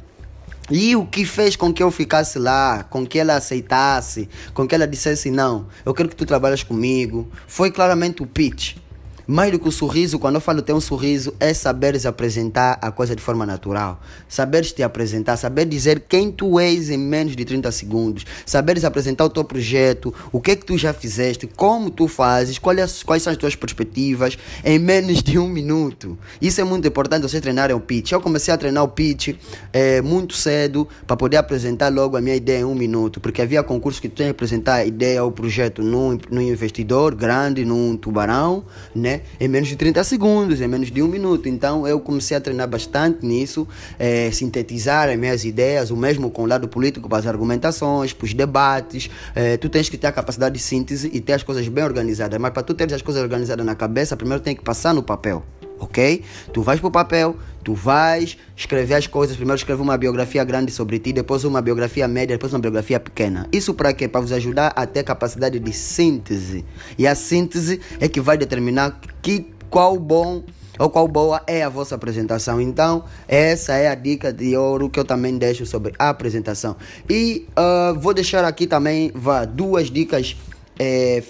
e 0.72 0.96
o 0.96 1.06
que 1.06 1.26
fez 1.26 1.56
com 1.58 1.74
que 1.74 1.84
eu 1.84 1.92
ficasse 1.92 2.40
lá, 2.40 2.84
com 2.84 3.06
que 3.06 3.20
ela 3.20 3.36
aceitasse, 3.36 4.30
com 4.54 4.66
que 4.66 4.74
ela 4.74 4.88
dissesse 4.88 5.30
não, 5.30 5.68
eu 5.86 5.94
quero 5.94 6.08
que 6.08 6.16
tu 6.16 6.26
trabalhes 6.26 6.64
comigo, 6.64 7.28
foi 7.48 7.70
claramente 7.70 8.24
o 8.24 8.26
pitch. 8.26 8.78
Mais 9.26 9.52
do 9.52 9.60
que 9.60 9.68
o 9.68 9.72
sorriso, 9.72 10.20
quando 10.20 10.36
eu 10.36 10.42
falo 10.42 10.62
ter 10.62 10.74
um 10.74 10.82
sorriso, 10.82 11.34
é 11.40 11.54
saberes 11.54 12.06
apresentar 12.06 12.78
a 12.82 12.92
coisa 12.92 13.16
de 13.16 13.22
forma 13.22 13.46
natural. 13.46 14.02
Saberes 14.28 14.74
te 14.74 14.84
apresentar, 14.84 15.38
saber 15.38 15.66
dizer 15.66 16.02
quem 16.10 16.30
tu 16.30 16.60
és 16.60 16.90
em 16.90 16.98
menos 16.98 17.36
de 17.36 17.46
30 17.46 17.72
segundos. 17.72 18.26
Saberes 18.46 18.84
apresentar 18.84 19.24
o 19.24 19.30
teu 19.30 19.44
projeto, 19.44 20.14
o 20.32 20.42
que 20.42 20.52
é 20.52 20.56
que 20.56 20.66
tu 20.66 20.78
já 20.78 20.94
fizeste, 20.94 21.48
como 21.48 21.90
tu 21.90 22.08
fazes, 22.08 22.60
quais, 22.60 23.02
quais 23.04 23.24
são 23.24 23.32
as 23.32 23.38
tuas 23.38 23.56
perspectivas 23.56 24.38
em 24.64 24.78
menos 24.78 25.24
de 25.24 25.40
um 25.40 25.48
minuto. 25.48 26.18
Isso 26.42 26.60
é 26.60 26.64
muito 26.64 26.88
importante 26.88 27.22
vocês 27.22 27.42
treinarem 27.42 27.76
o 27.76 27.80
pitch. 27.80 28.12
Eu 28.12 28.20
comecei 28.20 28.54
a 28.54 28.58
treinar 28.58 28.84
o 28.84 28.90
pitch 28.90 29.36
é, 29.72 30.02
muito 30.02 30.36
cedo 30.36 30.88
para 31.08 31.16
poder 31.16 31.38
apresentar 31.38 31.90
logo 31.90 32.18
a 32.18 32.22
minha 32.22 32.36
ideia 32.36 32.60
em 32.60 32.66
um 32.66 32.76
minuto. 32.76 33.22
Porque 33.22 33.42
havia 33.42 33.64
concursos 33.64 34.02
que 34.02 34.10
tu 34.10 34.16
tem 34.16 34.28
que 34.28 34.32
apresentar 34.32 34.76
a 34.76 34.86
ideia 34.86 35.24
ou 35.24 35.32
projeto 35.32 35.82
num, 35.82 36.18
num 36.30 36.42
investidor 36.42 37.16
grande, 37.16 37.64
num 37.64 37.96
tubarão, 37.96 38.66
né? 38.94 39.22
Em 39.40 39.48
menos 39.48 39.68
de 39.68 39.76
30 39.76 40.04
segundos, 40.04 40.62
em 40.62 40.68
menos 40.68 40.92
de 40.92 41.02
um 41.02 41.08
minuto. 41.08 41.48
Então 41.50 41.88
eu 41.88 42.00
comecei 42.00 42.36
a 42.36 42.42
treinar 42.42 42.68
bastante 42.68 43.26
nisso, 43.26 43.68
é, 43.98 44.30
sintetizar 44.32 45.10
as 45.10 45.18
minhas 45.18 45.46
ideias, 45.46 45.92
o 45.92 45.98
mesmo 45.98 46.30
com 46.30 46.44
o 46.44 46.46
lado 46.46 46.68
político, 46.68 47.08
para 47.10 47.20
as 47.20 47.28
argumentações, 47.28 48.14
para 48.14 48.26
os 48.26 48.34
debates. 48.34 49.10
É, 49.36 49.58
tu 49.58 49.70
tens 49.70 49.90
que 49.90 49.98
ter 49.98 50.08
a 50.08 50.12
capacidade 50.12 50.56
de 50.56 50.62
síntese 50.62 51.10
e 51.14 51.20
ter 51.20 51.34
as 51.34 51.44
coisas 51.44 51.68
bem 51.68 51.84
organizadas. 51.84 52.40
Mas 52.40 52.52
para 52.52 52.64
tu 52.64 52.74
ter 52.74 52.92
as 52.94 53.02
coisas 53.02 53.22
organizadas 53.22 53.66
na 53.66 53.76
cabeça, 53.76 54.16
primeiro 54.16 54.44
tem 54.44 54.56
que 54.56 54.64
passar 54.64 54.94
no 54.94 55.04
papel 55.04 55.44
ok? 55.80 56.24
Tu 56.52 56.62
vais 56.62 56.80
para 56.80 56.88
o 56.88 56.92
papel, 56.92 57.36
tu 57.64 57.74
vais 57.74 58.38
escrever 58.56 58.96
as 58.96 59.08
coisas, 59.08 59.36
primeiro 59.36 59.58
escreve 59.58 59.82
uma 59.82 59.98
biografia 59.98 60.44
grande 60.44 60.72
sobre 60.72 61.00
ti, 61.00 61.14
depois 61.14 61.44
uma 61.44 61.62
biografia 61.62 62.08
média, 62.08 62.36
depois 62.36 62.54
uma 62.54 62.60
biografia 62.60 63.00
pequena. 63.00 63.48
Isso 63.52 63.74
para 63.74 63.94
quê? 63.94 64.08
Para 64.08 64.22
vos 64.22 64.32
ajudar 64.32 64.74
a 64.76 64.86
ter 64.86 65.04
capacidade 65.04 65.60
de 65.60 65.74
síntese. 65.74 66.66
E 66.98 67.08
a 67.08 67.16
síntese 67.16 67.80
é 68.00 68.08
que 68.08 68.22
vai 68.22 68.38
determinar 68.38 69.00
que, 69.22 69.52
qual 69.70 69.98
bom 69.98 70.44
ou 70.80 70.90
qual 70.90 71.08
boa 71.08 71.42
é 71.46 71.64
a 71.64 71.70
vossa 71.70 71.96
apresentação. 71.96 72.60
Então, 72.60 73.04
essa 73.28 73.74
é 73.74 73.88
a 73.88 73.96
dica 73.96 74.34
de 74.34 74.56
ouro 74.58 74.90
que 74.90 75.00
eu 75.00 75.06
também 75.06 75.38
deixo 75.38 75.66
sobre 75.66 75.94
a 76.00 76.10
apresentação. 76.10 76.76
E 77.10 77.48
uh, 77.52 78.00
vou 78.00 78.14
deixar 78.14 78.44
aqui 78.44 78.66
também 78.66 79.12
vá, 79.14 79.46
duas 79.46 79.90
dicas 79.90 80.36
é. 80.80 81.22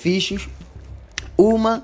Uma 1.35 1.83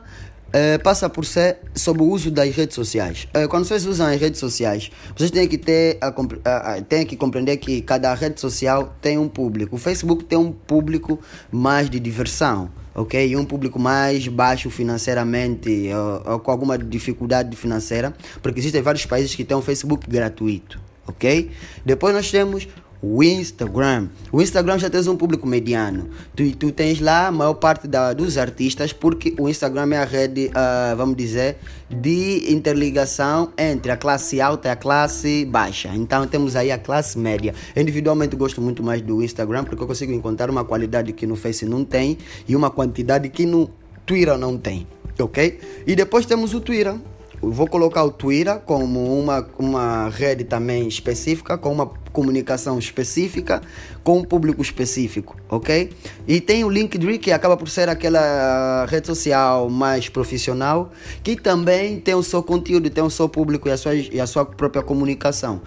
Uh, 0.49 0.81
passa 0.81 1.07
por 1.07 1.25
ser 1.25 1.59
sobre 1.75 2.01
o 2.01 2.07
uso 2.07 2.31
das 2.31 2.55
redes 2.55 2.73
sociais. 2.73 3.27
Uh, 3.35 3.47
quando 3.47 3.65
vocês 3.65 3.85
usam 3.85 4.07
as 4.07 4.19
redes 4.19 4.39
sociais, 4.39 4.89
vocês 5.15 5.29
têm 5.29 5.47
que 5.47 5.59
ter 5.59 5.99
a, 6.01 6.81
têm 6.81 7.05
que 7.05 7.15
compreender 7.15 7.57
que 7.57 7.83
cada 7.83 8.11
rede 8.15 8.41
social 8.41 8.95
tem 8.99 9.15
um 9.19 9.29
público. 9.29 9.75
O 9.75 9.79
Facebook 9.79 10.23
tem 10.23 10.39
um 10.39 10.51
público 10.51 11.19
mais 11.51 11.87
de 11.87 11.99
diversão, 11.99 12.71
ok? 12.95 13.27
E 13.27 13.37
um 13.37 13.45
público 13.45 13.77
mais 13.77 14.27
baixo 14.27 14.71
financeiramente 14.71 15.69
ou, 15.93 16.33
ou 16.33 16.39
com 16.39 16.49
alguma 16.49 16.79
dificuldade 16.79 17.55
financeira, 17.55 18.11
porque 18.41 18.59
existem 18.59 18.81
vários 18.81 19.05
países 19.05 19.35
que 19.35 19.43
têm 19.43 19.55
um 19.55 19.61
Facebook 19.61 20.09
gratuito, 20.09 20.79
ok? 21.07 21.51
Depois 21.85 22.15
nós 22.15 22.31
temos 22.31 22.67
o 23.01 23.23
Instagram. 23.23 24.09
O 24.31 24.41
Instagram 24.41 24.77
já 24.77 24.89
tens 24.89 25.07
um 25.07 25.15
público 25.15 25.47
mediano. 25.47 26.09
Tu, 26.35 26.55
tu 26.55 26.71
tens 26.71 26.99
lá 26.99 27.27
a 27.27 27.31
maior 27.31 27.53
parte 27.53 27.87
da, 27.87 28.13
dos 28.13 28.37
artistas, 28.37 28.91
porque 28.91 29.33
o 29.39 29.47
Instagram 29.47 29.93
é 29.93 29.97
a 29.97 30.05
rede, 30.05 30.47
uh, 30.47 30.95
vamos 30.95 31.15
dizer, 31.15 31.57
de 31.89 32.51
interligação 32.51 33.51
entre 33.57 33.91
a 33.91 33.97
classe 33.97 34.41
alta 34.41 34.67
e 34.67 34.71
a 34.71 34.75
classe 34.75 35.45
baixa. 35.45 35.89
Então 35.95 36.27
temos 36.27 36.55
aí 36.55 36.71
a 36.71 36.77
classe 36.77 37.17
média. 37.17 37.53
Individualmente 37.75 38.35
gosto 38.35 38.61
muito 38.61 38.83
mais 38.83 39.01
do 39.01 39.23
Instagram, 39.23 39.63
porque 39.63 39.81
eu 39.81 39.87
consigo 39.87 40.11
encontrar 40.11 40.49
uma 40.49 40.65
qualidade 40.65 41.13
que 41.13 41.25
no 41.25 41.35
Face 41.35 41.65
não 41.65 41.85
tem 41.85 42.17
e 42.47 42.55
uma 42.55 42.69
quantidade 42.69 43.29
que 43.29 43.45
no 43.45 43.69
Twitter 44.05 44.37
não 44.37 44.57
tem. 44.57 44.85
Ok? 45.19 45.59
E 45.85 45.95
depois 45.95 46.25
temos 46.25 46.53
o 46.53 46.61
Twitter 46.61 46.95
vou 47.41 47.67
colocar 47.67 48.03
o 48.03 48.11
Twitter 48.11 48.59
como 48.59 49.19
uma, 49.19 49.47
uma 49.57 50.09
rede 50.09 50.43
também 50.43 50.87
específica, 50.87 51.57
com 51.57 51.71
uma 51.71 51.87
comunicação 52.11 52.77
específica, 52.77 53.61
com 54.03 54.19
um 54.19 54.23
público 54.23 54.61
específico, 54.61 55.37
ok? 55.47 55.91
E 56.27 56.41
tem 56.41 56.63
o 56.63 56.69
LinkedIn, 56.69 57.17
que 57.17 57.31
acaba 57.31 57.55
por 57.55 57.69
ser 57.69 57.87
aquela 57.87 58.85
rede 58.89 59.07
social 59.07 59.69
mais 59.69 60.09
profissional, 60.09 60.91
que 61.23 61.35
também 61.35 61.99
tem 61.99 62.15
o 62.15 62.23
seu 62.23 62.43
conteúdo, 62.43 62.89
tem 62.89 63.03
o 63.03 63.09
seu 63.09 63.29
público 63.29 63.67
e 63.69 63.71
a 63.71 63.77
sua, 63.77 63.95
e 63.95 64.19
a 64.19 64.27
sua 64.27 64.45
própria 64.45 64.81
comunicação. 64.81 65.61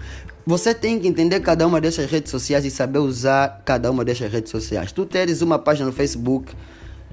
Você 0.45 0.73
tem 0.73 0.99
que 0.99 1.07
entender 1.07 1.39
cada 1.39 1.65
uma 1.65 1.79
dessas 1.79 2.11
redes 2.11 2.29
sociais 2.29 2.65
e 2.65 2.71
saber 2.71 2.99
usar 2.99 3.61
cada 3.63 3.89
uma 3.89 4.03
dessas 4.03 4.29
redes 4.29 4.51
sociais. 4.51 4.91
Tu 4.91 5.05
teres 5.05 5.41
uma 5.41 5.57
página 5.57 5.85
no 5.85 5.93
Facebook, 5.93 6.53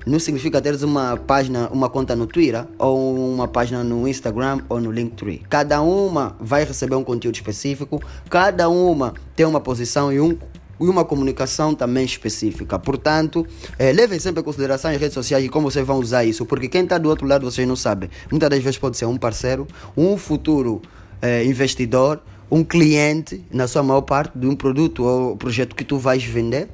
não 0.06 0.18
significa 0.18 0.60
teres 0.60 0.82
uma 0.82 1.16
página, 1.16 1.68
uma 1.68 1.88
conta 1.88 2.16
no 2.16 2.26
Twitter 2.26 2.66
ou 2.78 3.32
uma 3.32 3.46
página 3.46 3.84
no 3.84 4.06
Instagram 4.08 4.60
ou 4.68 4.80
no 4.80 4.90
Linktree. 4.90 5.42
Cada 5.48 5.80
uma 5.82 6.36
vai 6.40 6.64
receber 6.64 6.94
um 6.94 7.04
conteúdo 7.04 7.34
específico, 7.34 8.02
cada 8.28 8.68
uma 8.68 9.14
tem 9.36 9.46
uma 9.46 9.60
posição 9.60 10.12
e 10.12 10.20
um 10.20 10.36
e 10.80 10.88
uma 10.88 11.04
comunicação 11.04 11.74
também 11.74 12.04
específica. 12.04 12.78
Portanto, 12.78 13.46
é, 13.78 13.92
levem 13.92 14.18
sempre 14.18 14.40
em 14.40 14.44
consideração 14.44 14.90
as 14.90 14.96
redes 14.96 15.12
sociais 15.12 15.44
e 15.44 15.48
como 15.48 15.70
vocês 15.70 15.86
vão 15.86 15.98
usar 15.98 16.24
isso, 16.24 16.46
porque 16.46 16.68
quem 16.68 16.84
está 16.84 16.96
do 16.96 17.08
outro 17.08 17.26
lado 17.26 17.44
vocês 17.44 17.68
não 17.68 17.76
sabem. 17.76 18.08
Muitas 18.30 18.48
das 18.48 18.62
vezes 18.62 18.78
pode 18.78 18.96
ser 18.96 19.04
um 19.04 19.18
parceiro, 19.18 19.66
um 19.94 20.16
futuro 20.16 20.80
é, 21.20 21.44
investidor, 21.44 22.22
um 22.50 22.64
cliente, 22.64 23.44
na 23.52 23.68
sua 23.68 23.82
maior 23.82 24.00
parte, 24.00 24.36
de 24.36 24.46
um 24.46 24.56
produto 24.56 25.04
ou 25.04 25.36
projeto 25.36 25.76
que 25.76 25.84
tu 25.84 25.98
vais 25.98 26.24
vender. 26.24 26.68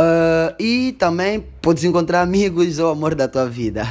Uh, 0.00 0.56
e 0.58 0.92
também 0.92 1.44
podes 1.60 1.84
encontrar 1.84 2.22
amigos 2.22 2.78
ou 2.78 2.90
amor 2.90 3.14
da 3.14 3.28
tua 3.28 3.46
vida. 3.46 3.82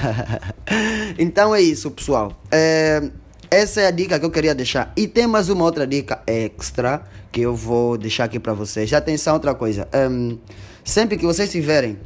então 1.20 1.54
é 1.54 1.62
isso, 1.62 1.92
pessoal. 1.92 2.36
É, 2.50 3.12
essa 3.52 3.82
é 3.82 3.86
a 3.86 3.92
dica 3.92 4.20
que 4.20 4.26
eu 4.26 4.32
queria 4.32 4.56
deixar. 4.56 4.92
E 4.98 5.08
tem 5.08 5.28
mais 5.28 5.50
uma 5.50 5.64
outra 5.64 5.86
dica 5.86 6.20
extra 6.26 7.04
que 7.32 7.42
eu 7.42 7.56
vou 7.56 7.96
deixar 7.96 8.24
aqui 8.24 8.40
para 8.40 8.54
vocês. 8.54 8.92
Atenção, 8.92 9.36
outra 9.36 9.54
coisa. 9.54 9.88
Um, 9.94 10.40
sempre 10.84 11.16
que 11.16 11.26
vocês 11.26 11.48
estiverem 11.48 12.00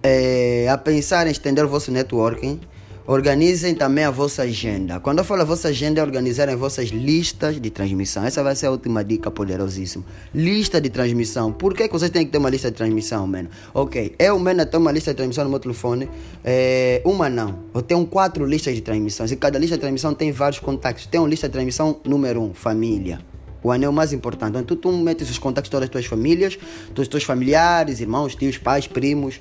é, 0.00 0.68
a 0.70 0.78
pensar 0.78 1.26
em 1.26 1.30
estender 1.30 1.64
o 1.64 1.68
vosso 1.68 1.90
networking, 1.90 2.60
Organizem 3.10 3.74
também 3.74 4.04
a 4.04 4.10
vossa 4.12 4.42
agenda. 4.42 5.00
Quando 5.00 5.18
eu 5.18 5.24
falo 5.24 5.42
a 5.42 5.44
vossa 5.44 5.66
agenda, 5.66 6.00
é 6.00 6.04
organizarem 6.04 6.54
vossas 6.54 6.90
listas 6.90 7.60
de 7.60 7.68
transmissão. 7.68 8.24
Essa 8.24 8.40
vai 8.40 8.54
ser 8.54 8.66
a 8.66 8.70
última 8.70 9.02
dica 9.02 9.32
poderosíssima. 9.32 10.04
Lista 10.32 10.80
de 10.80 10.90
transmissão. 10.90 11.52
Por 11.52 11.74
que, 11.74 11.88
que 11.88 11.92
vocês 11.92 12.12
têm 12.12 12.24
que 12.24 12.30
ter 12.30 12.38
uma 12.38 12.48
lista 12.48 12.70
de 12.70 12.76
transmissão, 12.76 13.26
mano? 13.26 13.48
Ok, 13.74 14.14
eu, 14.16 14.38
mano, 14.38 14.64
tenho 14.64 14.80
uma 14.80 14.92
lista 14.92 15.10
de 15.10 15.16
transmissão 15.16 15.42
no 15.42 15.50
meu 15.50 15.58
telefone. 15.58 16.08
É, 16.44 17.02
uma 17.04 17.28
não. 17.28 17.58
Eu 17.74 17.82
tenho 17.82 18.06
quatro 18.06 18.46
listas 18.46 18.76
de 18.76 18.80
transmissões. 18.80 19.32
E 19.32 19.36
cada 19.36 19.58
lista 19.58 19.74
de 19.74 19.80
transmissão 19.80 20.14
tem 20.14 20.30
vários 20.30 20.60
contactos. 20.60 21.06
Tem 21.06 21.18
uma 21.18 21.28
lista 21.28 21.48
de 21.48 21.52
transmissão 21.52 22.00
número 22.04 22.40
um, 22.40 22.54
família. 22.54 23.18
O 23.62 23.70
anel 23.70 23.92
mais 23.92 24.12
importante. 24.12 24.50
Então, 24.50 24.64
tu, 24.64 24.76
tu 24.76 24.92
metes 24.92 25.30
os 25.30 25.38
contatos 25.38 25.68
de 25.68 25.72
todas 25.72 25.84
as 25.84 25.90
tuas 25.90 26.06
famílias, 26.06 26.58
dos 26.94 27.08
teus 27.08 27.24
familiares, 27.24 28.00
irmãos, 28.00 28.34
tios, 28.34 28.58
pais, 28.58 28.86
primos 28.86 29.40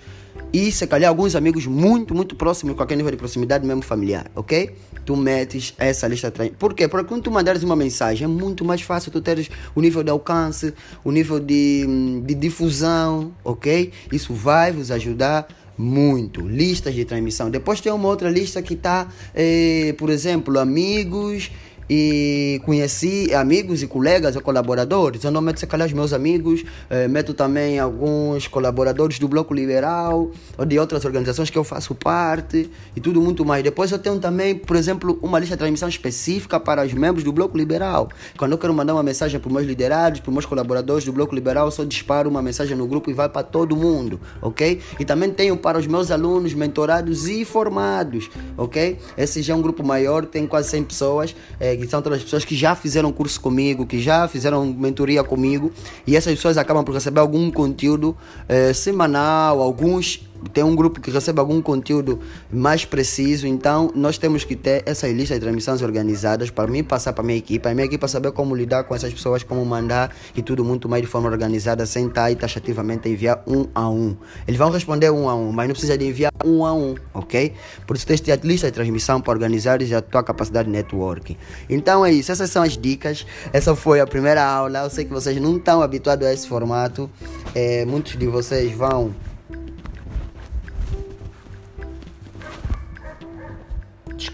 e 0.52 0.72
se 0.72 0.88
calhar 0.88 1.10
alguns 1.10 1.36
amigos 1.36 1.68
muito, 1.68 2.16
muito 2.16 2.36
próximos, 2.36 2.76
qualquer 2.76 2.96
nível 2.96 3.12
de 3.12 3.18
proximidade, 3.18 3.66
mesmo 3.66 3.84
familiar, 3.84 4.32
ok? 4.36 4.72
Tu 5.06 5.16
metes 5.16 5.76
essa 5.78 6.08
lista. 6.08 6.34
Por 6.58 6.74
quê? 6.74 6.88
Porque 6.88 7.08
quando 7.08 7.24
tu 7.24 7.32
mandares 7.32 7.62
uma 7.62 7.76
mensagem 7.76 8.26
é 8.26 8.28
muito 8.28 8.66
mais 8.66 8.82
fácil 8.82 9.12
tu 9.12 9.22
teres 9.22 9.50
o 9.76 9.82
nível 9.82 10.04
de 10.04 10.10
alcance, 10.10 10.74
o 11.04 11.12
nível 11.12 11.40
de, 11.40 11.86
de 12.26 12.34
difusão, 12.34 13.32
ok? 13.44 13.92
Isso 14.12 14.34
vai 14.34 14.72
vos 14.72 14.90
ajudar 14.90 15.48
muito. 15.78 16.42
Listas 16.42 16.96
de 16.96 17.06
transmissão. 17.06 17.52
Depois 17.52 17.80
tem 17.80 17.92
uma 17.92 18.08
outra 18.08 18.30
lista 18.30 18.60
que 18.62 18.74
está, 18.74 19.08
eh, 19.36 19.94
por 20.00 20.10
exemplo, 20.10 20.58
amigos 20.58 21.52
e 21.90 22.62
conheci 22.66 23.34
amigos 23.34 23.82
e 23.82 23.88
colegas 23.88 24.36
e 24.36 24.40
colaboradores. 24.40 25.24
Eu 25.24 25.32
não 25.32 25.42
meto 25.42 25.60
se 25.60 25.66
calhar 25.66 25.88
os 25.88 25.94
meus 25.94 26.14
amigos, 26.14 26.64
eh, 26.90 27.08
meto 27.08 27.34
também 27.34 27.80
alguns 27.80 28.48
colaboradores 28.48 29.18
do 29.18 29.28
Bloco 29.28 29.54
Liberal 29.54 30.30
ou 30.58 30.66
de 30.66 30.78
outras 30.78 31.04
organizações 31.04 31.50
que 31.50 31.58
eu 31.58 31.64
faço 31.64 31.96
parte 31.96 32.70
e 32.96 33.02
tudo 33.02 33.20
muito 33.22 33.44
mais. 33.44 33.64
Depois 33.64 33.92
eu 33.92 33.98
tenho 33.98 34.20
também, 34.20 34.56
por 34.56 34.76
exemplo, 34.76 35.18
uma 35.22 35.40
lista 35.40 35.56
de 35.56 35.60
transmissão 35.60 35.90
específica 35.90 36.60
para 36.60 36.86
os 36.86 36.94
membros 36.94 37.24
do 37.24 37.32
Bloco 37.32 37.58
Liberal. 37.58 38.10
Quando 38.38 38.52
eu 38.52 38.58
quero 38.58 38.74
mandar 38.74 38.94
uma 38.94 39.04
mensagem 39.04 39.40
para 39.40 39.48
os 39.48 39.54
meus 39.54 39.66
liderados, 39.66 40.20
para 40.20 40.30
os 40.30 40.34
meus 40.34 40.46
colaboradores 40.46 41.06
do 41.06 41.12
Bloco 41.12 41.34
Liberal, 41.34 41.66
eu 41.66 41.72
só 41.72 41.84
disparo 41.84 42.30
uma 42.30 42.42
mensagem 42.42 42.78
no 42.78 42.86
grupo 42.86 43.10
e 43.10 43.14
vai 43.14 43.30
para 43.30 43.42
todo 43.42 43.76
mundo, 43.76 44.20
ok? 44.42 44.80
E 45.00 45.06
também 45.06 45.32
tenho 45.32 45.58
para 45.58 45.80
os 45.80 45.88
meus 45.88 46.12
alunos 46.12 46.54
mentorados 46.54 47.28
e 47.28 47.44
formados, 47.44 48.30
ok? 48.56 49.00
Esse 49.18 49.42
já 49.42 49.54
é 49.54 49.58
um 49.58 49.62
grupo 49.62 49.84
maior, 49.84 50.26
tem 50.26 50.46
quase 50.46 50.70
100 50.70 50.84
pessoas. 50.84 51.36
Eh, 51.60 51.79
que 51.86 51.92
são 51.92 52.02
todas 52.02 52.20
as 52.20 52.24
pessoas 52.24 52.46
que 52.46 52.56
já 52.56 52.76
fizeram 52.76 53.12
curso 53.12 53.40
comigo, 53.40 53.86
que 53.86 54.02
já 54.02 54.28
fizeram 54.28 54.66
mentoria 54.66 55.24
comigo, 55.24 55.72
e 56.06 56.16
essas 56.16 56.34
pessoas 56.34 56.58
acabam 56.58 56.84
por 56.84 56.94
receber 56.94 57.20
algum 57.20 57.50
conteúdo 57.52 58.16
eh, 58.48 58.74
semanal, 58.74 59.62
alguns 59.62 60.29
tem 60.54 60.64
um 60.64 60.76
grupo 60.76 61.00
que 61.00 61.12
recebe 61.12 61.40
algum 61.40 61.62
conteúdo 61.62 62.20
mais 62.52 62.86
preciso, 62.86 63.48
então 63.48 63.92
nós 63.96 64.18
temos 64.18 64.44
que 64.44 64.56
ter 64.56 64.84
essas 64.86 65.12
listas 65.12 65.38
de 65.38 65.42
transmissões 65.42 65.82
organizadas 65.82 66.50
para 66.50 66.70
mim 66.70 66.84
passar 66.84 67.14
para 67.14 67.24
a 67.24 67.26
minha 67.26 67.38
equipe, 67.38 67.68
a 67.68 67.74
minha 67.74 67.86
equipe 67.86 68.08
saber 68.08 68.32
como 68.32 68.56
lidar 68.56 68.84
com 68.84 68.96
essas 68.96 69.14
pessoas, 69.14 69.44
como 69.44 69.64
mandar 69.66 70.14
e 70.36 70.42
tudo 70.42 70.64
muito 70.64 70.90
mais 70.90 71.02
de 71.02 71.08
forma 71.08 71.30
organizada, 71.30 71.86
sem 71.86 72.08
estar 72.08 72.26
aí 72.26 72.36
taxativamente 72.36 73.08
enviar 73.08 73.44
um 73.48 73.66
a 73.74 73.90
um. 73.90 74.16
Eles 74.48 74.58
vão 74.58 74.70
responder 74.70 75.12
um 75.12 75.30
a 75.30 75.36
um, 75.36 75.52
mas 75.52 75.68
não 75.68 75.74
precisa 75.74 75.98
de 75.98 76.06
enviar 76.06 76.32
um 76.44 76.66
a 76.66 76.74
um, 76.74 76.96
ok? 77.14 77.54
Por 77.86 77.96
isso 77.96 78.06
tens 78.06 78.22
a 78.30 78.36
lista 78.36 78.68
de 78.68 78.74
transmissão 78.74 79.22
para 79.22 79.32
organizar 79.34 79.80
a 79.82 80.02
tua 80.02 80.24
capacidade 80.24 80.66
de 80.66 80.72
networking. 80.72 81.38
Então 81.70 82.06
é 82.06 82.12
isso, 82.12 82.32
essas 82.32 82.50
são 82.50 82.64
as 82.64 82.78
dicas. 82.78 83.26
Essa 83.54 83.76
foi 83.76 84.00
a 84.00 84.08
primeira 84.08 84.44
aula. 84.44 84.80
Eu 84.80 84.90
sei 84.90 85.06
que 85.06 85.12
vocês 85.12 85.40
não 85.40 85.58
estão 85.58 85.82
habituados 85.82 86.28
a 86.28 86.34
esse 86.34 86.48
formato. 86.48 87.10
É, 87.54 87.86
muitos 87.86 88.18
de 88.18 88.28
vocês 88.28 88.72
vão 88.72 89.14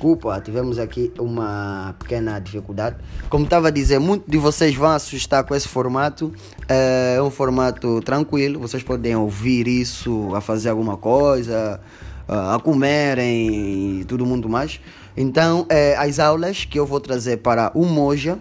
Desculpa, 0.05 0.39
tivemos 0.39 0.77
aqui 0.77 1.11
uma 1.17 1.95
pequena 1.97 2.37
dificuldade. 2.37 2.97
Como 3.27 3.45
estava 3.45 3.69
a 3.69 3.71
dizer, 3.71 3.97
muitos 3.97 4.31
de 4.31 4.37
vocês 4.37 4.75
vão 4.75 4.91
assustar 4.91 5.43
com 5.43 5.55
esse 5.55 5.67
formato. 5.67 6.31
É 6.69 7.19
um 7.23 7.31
formato 7.31 7.99
tranquilo, 8.01 8.59
vocês 8.59 8.83
podem 8.83 9.15
ouvir 9.15 9.67
isso 9.67 10.29
a 10.35 10.41
fazer 10.41 10.69
alguma 10.69 10.95
coisa, 10.95 11.81
a 12.27 12.59
comerem 12.59 14.01
e 14.01 14.05
tudo 14.05 14.27
muito 14.27 14.47
mais. 14.47 14.79
Então, 15.17 15.65
é, 15.69 15.95
as 15.97 16.19
aulas 16.19 16.65
que 16.65 16.79
eu 16.79 16.85
vou 16.85 16.99
trazer 16.99 17.37
para 17.37 17.71
o 17.73 17.83
Moja, 17.83 18.37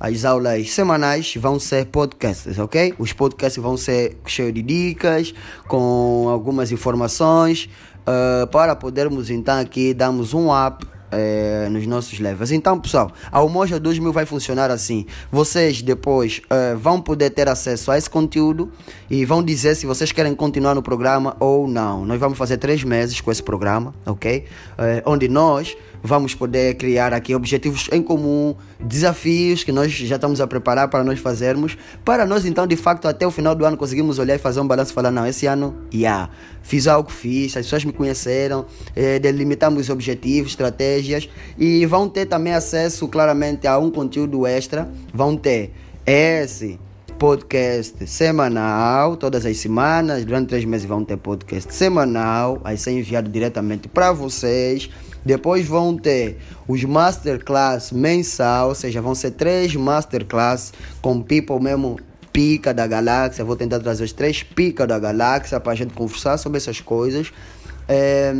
as 0.00 0.24
aulas 0.24 0.72
semanais 0.72 1.34
vão 1.36 1.60
ser 1.60 1.88
podcasts, 1.88 2.58
ok? 2.58 2.94
Os 2.98 3.12
podcasts 3.12 3.62
vão 3.62 3.76
ser 3.76 4.16
cheios 4.24 4.54
de 4.54 4.62
dicas, 4.62 5.34
com 5.68 6.26
algumas 6.30 6.72
informações 6.72 7.68
uh, 8.00 8.46
para 8.46 8.74
podermos 8.74 9.28
então 9.28 9.60
aqui 9.60 9.92
darmos 9.92 10.32
um 10.32 10.48
up 10.50 10.91
é, 11.12 11.68
nos 11.68 11.86
nossos 11.86 12.18
levels. 12.18 12.50
Então, 12.50 12.80
pessoal, 12.80 13.12
a 13.30 13.42
Umoja 13.42 13.78
2000 13.78 14.12
vai 14.12 14.26
funcionar 14.26 14.70
assim. 14.70 15.06
Vocês 15.30 15.82
depois 15.82 16.40
é, 16.50 16.74
vão 16.74 17.00
poder 17.00 17.30
ter 17.30 17.48
acesso 17.48 17.90
a 17.90 17.98
esse 17.98 18.08
conteúdo 18.08 18.72
e 19.10 19.24
vão 19.24 19.42
dizer 19.42 19.76
se 19.76 19.86
vocês 19.86 20.10
querem 20.10 20.34
continuar 20.34 20.74
no 20.74 20.82
programa 20.82 21.36
ou 21.38 21.68
não. 21.68 22.04
Nós 22.04 22.18
vamos 22.18 22.38
fazer 22.38 22.56
três 22.56 22.82
meses 22.82 23.20
com 23.20 23.30
esse 23.30 23.42
programa, 23.42 23.94
ok? 24.06 24.46
É, 24.78 25.02
onde 25.06 25.28
nós 25.28 25.76
vamos 26.02 26.34
poder 26.34 26.74
criar 26.74 27.12
aqui 27.14 27.34
objetivos 27.34 27.88
em 27.92 28.02
comum, 28.02 28.54
desafios 28.80 29.62
que 29.62 29.70
nós 29.70 29.92
já 29.92 30.16
estamos 30.16 30.40
a 30.40 30.46
preparar 30.46 30.88
para 30.88 31.04
nós 31.04 31.18
fazermos, 31.18 31.76
para 32.04 32.26
nós 32.26 32.44
então 32.44 32.66
de 32.66 32.76
facto 32.76 33.06
até 33.06 33.26
o 33.26 33.30
final 33.30 33.54
do 33.54 33.64
ano 33.64 33.76
conseguimos 33.76 34.18
olhar 34.18 34.34
e 34.34 34.38
fazer 34.38 34.60
um 34.60 34.66
balanço 34.66 34.92
e 34.92 34.94
falar, 34.94 35.10
não, 35.10 35.26
esse 35.26 35.46
ano, 35.46 35.76
yeah, 35.94 36.28
fiz 36.62 36.86
algo, 36.86 37.10
fiz, 37.10 37.56
as 37.56 37.66
pessoas 37.66 37.84
me 37.84 37.92
conheceram, 37.92 38.66
eh, 38.96 39.18
delimitamos 39.18 39.88
objetivos, 39.88 40.52
estratégias 40.52 41.28
e 41.56 41.86
vão 41.86 42.08
ter 42.08 42.26
também 42.26 42.52
acesso 42.52 43.06
claramente 43.06 43.66
a 43.66 43.78
um 43.78 43.90
conteúdo 43.90 44.46
extra, 44.46 44.90
vão 45.14 45.36
ter 45.36 45.72
esse 46.04 46.80
podcast 47.22 48.04
semanal, 48.08 49.16
todas 49.16 49.46
as 49.46 49.56
semanas, 49.56 50.24
durante 50.24 50.48
três 50.48 50.64
meses 50.64 50.84
vão 50.84 51.04
ter 51.04 51.16
podcast 51.16 51.72
semanal, 51.72 52.60
aí 52.64 52.76
ser 52.76 52.90
enviado 52.90 53.30
diretamente 53.30 53.86
para 53.86 54.10
vocês. 54.10 54.90
Depois 55.24 55.66
vão 55.66 55.96
ter 55.96 56.38
os 56.66 56.82
masterclass 56.84 57.92
mensal, 57.92 58.68
ou 58.68 58.74
seja, 58.74 59.00
vão 59.00 59.14
ser 59.14 59.32
três 59.32 59.74
masterclass 59.74 60.72
com 61.00 61.22
people 61.22 61.60
mesmo 61.60 61.98
pica 62.32 62.72
da 62.72 62.86
galáxia. 62.86 63.44
Vou 63.44 63.56
tentar 63.56 63.78
trazer 63.80 64.04
os 64.04 64.12
três 64.12 64.42
pica 64.42 64.86
da 64.86 64.98
galáxia 64.98 65.60
para 65.60 65.72
a 65.72 65.74
gente 65.74 65.94
conversar 65.94 66.38
sobre 66.38 66.58
essas 66.58 66.80
coisas. 66.80 67.32
É, 67.88 68.32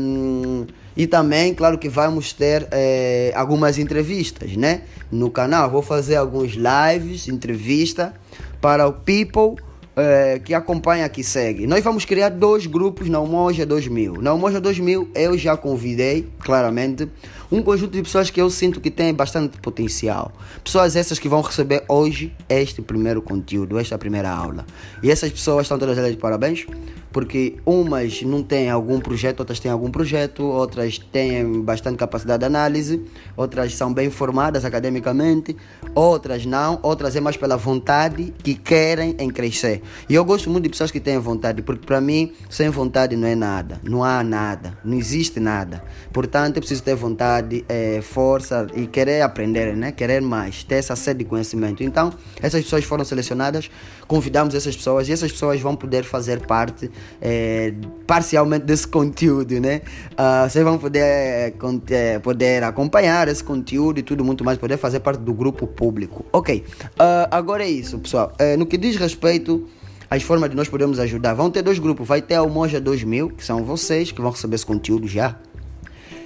e 0.97 1.07
também, 1.07 1.55
claro 1.55 1.79
que 1.79 1.89
vamos 1.89 2.33
ter 2.33 2.67
é, 2.71 3.33
algumas 3.35 3.79
entrevistas, 3.79 4.57
né? 4.57 4.83
No 5.11 5.31
canal. 5.31 5.71
Vou 5.71 5.83
fazer 5.83 6.17
alguns 6.17 6.53
lives, 6.53 7.29
entrevista 7.29 8.15
para 8.61 8.87
o 8.87 8.93
people 8.93 9.57
é, 9.97 10.41
que 10.43 10.55
acompanha, 10.55 11.09
que 11.09 11.23
segue. 11.23 11.67
Nós 11.67 11.83
vamos 11.83 12.05
criar 12.05 12.31
dois 12.31 12.67
grupos 12.67 13.09
na 13.09 13.21
Umoja 13.21 13.67
2000. 13.67 14.21
Na 14.23 14.33
Umoja 14.33 14.61
2000 14.61 15.11
eu 15.15 15.37
já 15.37 15.57
convidei, 15.57 16.27
claramente, 16.41 17.09
um 17.53 17.63
conjunto 17.63 17.93
de 17.93 18.03
pessoas 18.03 18.31
que 18.31 18.41
eu 18.41 18.49
sinto 18.49 18.81
que 18.81 18.91
tem 18.91 19.13
bastante 19.13 19.59
potencial. 19.61 20.33
Pessoas 20.65 20.97
essas 20.97 21.19
que 21.19 21.29
vão 21.29 21.43
receber 21.43 21.85
hoje 21.87 22.35
este 22.49 22.81
primeiro 22.81 23.21
conteúdo, 23.21 23.79
esta 23.79 23.99
primeira 23.99 24.31
aula. 24.31 24.65
E 25.03 25.11
essas 25.11 25.31
pessoas 25.31 25.67
estão 25.67 25.79
todas 25.79 25.99
elas 25.99 26.13
de 26.13 26.17
parabéns 26.17 26.67
porque 27.13 27.57
umas 27.67 28.23
não 28.23 28.43
têm 28.43 28.71
algum 28.71 28.99
projeto, 28.99 29.41
outras 29.41 29.61
têm 29.61 29.71
algum 29.71 29.91
projeto, 29.91 30.43
outras 30.43 30.99
têm 30.99 31.61
bastante 31.61 31.97
capacidade 31.97 32.41
de 32.41 32.47
análise, 32.47 33.03
outras 33.37 33.75
são 33.75 33.93
bem 33.93 34.11
formadas 34.11 34.65
academicamente, 34.65 35.55
outras 35.95 36.47
não, 36.47 36.79
outras 36.83 37.15
é 37.15 37.21
mais 37.21 37.37
pela 37.37 37.57
vontade 37.57 38.33
que 38.43 38.55
querem 38.55 39.15
em 39.19 39.31
crescer. 39.31 39.83
E 40.09 40.15
eu 40.15 40.25
gosto 40.25 40.49
muito 40.49 40.65
de 40.65 40.71
pessoas 40.71 40.91
que 40.91 40.99
têm 40.99 41.19
vontade, 41.19 41.63
porque 41.63 41.85
para 41.85 42.01
mim, 42.01 42.33
sem 42.49 42.71
vontade 42.71 43.15
não 43.15 43.29
é 43.29 43.35
nada, 43.35 43.79
não 43.85 44.03
há 44.03 44.25
nada, 44.25 44.79
não 44.83 44.97
existe 44.97 45.39
nada. 45.39 45.85
Portanto, 46.13 46.57
eu 46.57 46.61
preciso 46.63 46.83
ter 46.83 46.95
vontade, 46.95 47.42
é, 47.69 48.01
força 48.03 48.67
e 48.75 48.87
querer 48.87 49.23
aprender, 49.23 49.77
né? 49.77 49.93
querer 49.93 50.21
mais, 50.21 50.65
ter 50.65 50.77
essa 50.77 50.97
sede 50.97 51.21
de 51.21 51.25
conhecimento. 51.25 51.83
Então, 51.83 52.13
essas 52.41 52.63
pessoas 52.63 52.85
foram 52.85 53.05
selecionadas, 53.05 53.71
convidamos 54.07 54.55
essas 54.55 54.77
pessoas 54.77 55.09
e 55.09 55.13
essas 55.13 55.31
pessoas 55.33 55.61
vão 55.61 55.77
poder 55.77 56.05
fazer 56.05 56.47
parte 56.47 56.91
é, 57.21 57.75
parcialmente 58.07 58.65
desse 58.65 58.87
conteúdo, 58.89 59.61
né? 59.61 59.83
Uh, 60.13 60.49
vocês 60.49 60.65
vão 60.65 60.79
poder, 60.79 61.55
é, 61.91 62.19
poder 62.19 62.63
acompanhar 62.65 63.29
esse 63.29 63.43
conteúdo 63.43 63.99
e 63.99 64.03
tudo 64.03 64.25
muito 64.25 64.45
mais, 64.45 64.59
poder 64.59 64.77
fazer 64.77 65.01
parte 65.01 65.21
do 65.21 65.33
grupo 65.33 65.67
público. 65.67 66.25
Ok, 66.33 66.65
uh, 66.79 67.29
agora 67.31 67.65
é 67.65 67.71
isso, 67.71 67.99
pessoal. 67.99 68.33
Uh, 68.41 68.59
no 68.59 68.67
que 68.67 68.77
diz 68.77 68.97
respeito 68.97 69.67
às 70.11 70.23
formas 70.23 70.51
de 70.51 70.57
nós 70.57 70.69
podermos 70.69 70.99
ajudar, 70.99 71.33
vão 71.35 71.51
ter 71.51 71.63
dois 71.63 71.79
grupos. 71.79 72.07
Vai 72.07 72.21
ter 72.21 72.35
a 72.35 72.47
Moja 72.47 72.81
2000, 72.81 73.31
que 73.31 73.45
são 73.45 73.65
vocês 73.65 74.13
que 74.13 74.21
vão 74.21 74.31
receber 74.31 74.57
esse 74.57 74.67
conteúdo 74.67 75.09
já. 75.09 75.37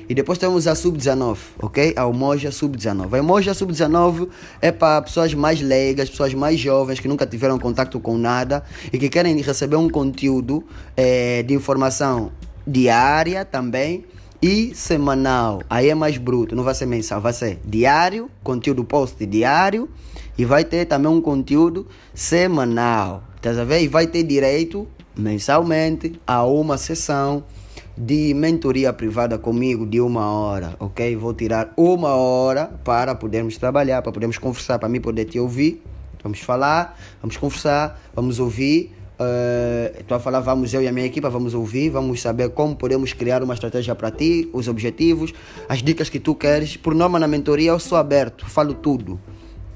E 0.08 0.14
depois 0.14 0.38
temos 0.38 0.66
a 0.68 0.74
Sub-19, 0.74 1.36
ok? 1.60 1.92
A 1.96 2.06
Moja 2.06 2.52
Sub-19. 2.52 3.18
A 3.18 3.22
Moja 3.22 3.52
Sub-19 3.52 4.28
é 4.60 4.70
para 4.70 5.02
pessoas 5.02 5.34
mais 5.34 5.60
leigas, 5.60 6.08
pessoas 6.08 6.32
mais 6.32 6.60
jovens 6.60 7.00
que 7.00 7.08
nunca 7.08 7.26
tiveram 7.26 7.58
contato 7.58 7.98
com 7.98 8.16
nada 8.16 8.62
e 8.92 8.98
que 8.98 9.08
querem 9.08 9.36
receber 9.40 9.76
um 9.76 9.88
conteúdo 9.88 10.62
é, 10.96 11.42
de 11.42 11.54
informação 11.54 12.30
diária 12.66 13.44
também 13.44 14.04
e 14.40 14.74
semanal. 14.74 15.60
Aí 15.68 15.88
é 15.88 15.94
mais 15.94 16.18
bruto, 16.18 16.54
não 16.54 16.62
vai 16.62 16.74
ser 16.74 16.86
mensal, 16.86 17.20
vai 17.20 17.32
ser 17.32 17.58
diário, 17.64 18.30
conteúdo 18.42 18.84
post 18.84 19.24
diário 19.26 19.88
e 20.38 20.44
vai 20.44 20.64
ter 20.64 20.84
também 20.86 21.10
um 21.10 21.20
conteúdo 21.20 21.86
semanal. 22.14 23.24
Tá 23.40 23.50
vendo? 23.52 23.82
E 23.82 23.88
vai 23.88 24.06
ter 24.06 24.22
direito 24.22 24.86
mensalmente 25.16 26.20
a 26.26 26.44
uma 26.44 26.76
sessão 26.76 27.44
de 27.96 28.34
mentoria 28.34 28.92
privada 28.92 29.38
comigo 29.38 29.86
de 29.86 30.00
uma 30.00 30.30
hora, 30.30 30.76
ok? 30.78 31.16
Vou 31.16 31.32
tirar 31.32 31.72
uma 31.76 32.14
hora 32.14 32.66
para 32.84 33.14
podermos 33.14 33.56
trabalhar, 33.56 34.02
para 34.02 34.12
podermos 34.12 34.36
conversar, 34.36 34.78
para 34.78 34.88
mim 34.88 35.00
poder 35.00 35.24
te 35.24 35.40
ouvir. 35.40 35.82
Vamos 36.22 36.40
falar, 36.40 36.98
vamos 37.22 37.36
conversar, 37.36 37.98
vamos 38.14 38.38
ouvir. 38.38 38.92
Uh, 39.18 39.98
estou 39.98 40.14
a 40.14 40.20
falar, 40.20 40.40
vamos 40.40 40.74
eu 40.74 40.82
e 40.82 40.88
a 40.88 40.92
minha 40.92 41.06
equipa, 41.06 41.30
vamos 41.30 41.54
ouvir, 41.54 41.88
vamos 41.88 42.20
saber 42.20 42.50
como 42.50 42.76
podemos 42.76 43.14
criar 43.14 43.42
uma 43.42 43.54
estratégia 43.54 43.94
para 43.94 44.10
ti, 44.10 44.50
os 44.52 44.68
objetivos, 44.68 45.32
as 45.66 45.82
dicas 45.82 46.10
que 46.10 46.20
tu 46.20 46.34
queres. 46.34 46.76
Por 46.76 46.94
norma, 46.94 47.18
na 47.18 47.26
mentoria 47.26 47.70
eu 47.70 47.78
sou 47.78 47.96
aberto, 47.96 48.44
falo 48.44 48.74
tudo. 48.74 49.18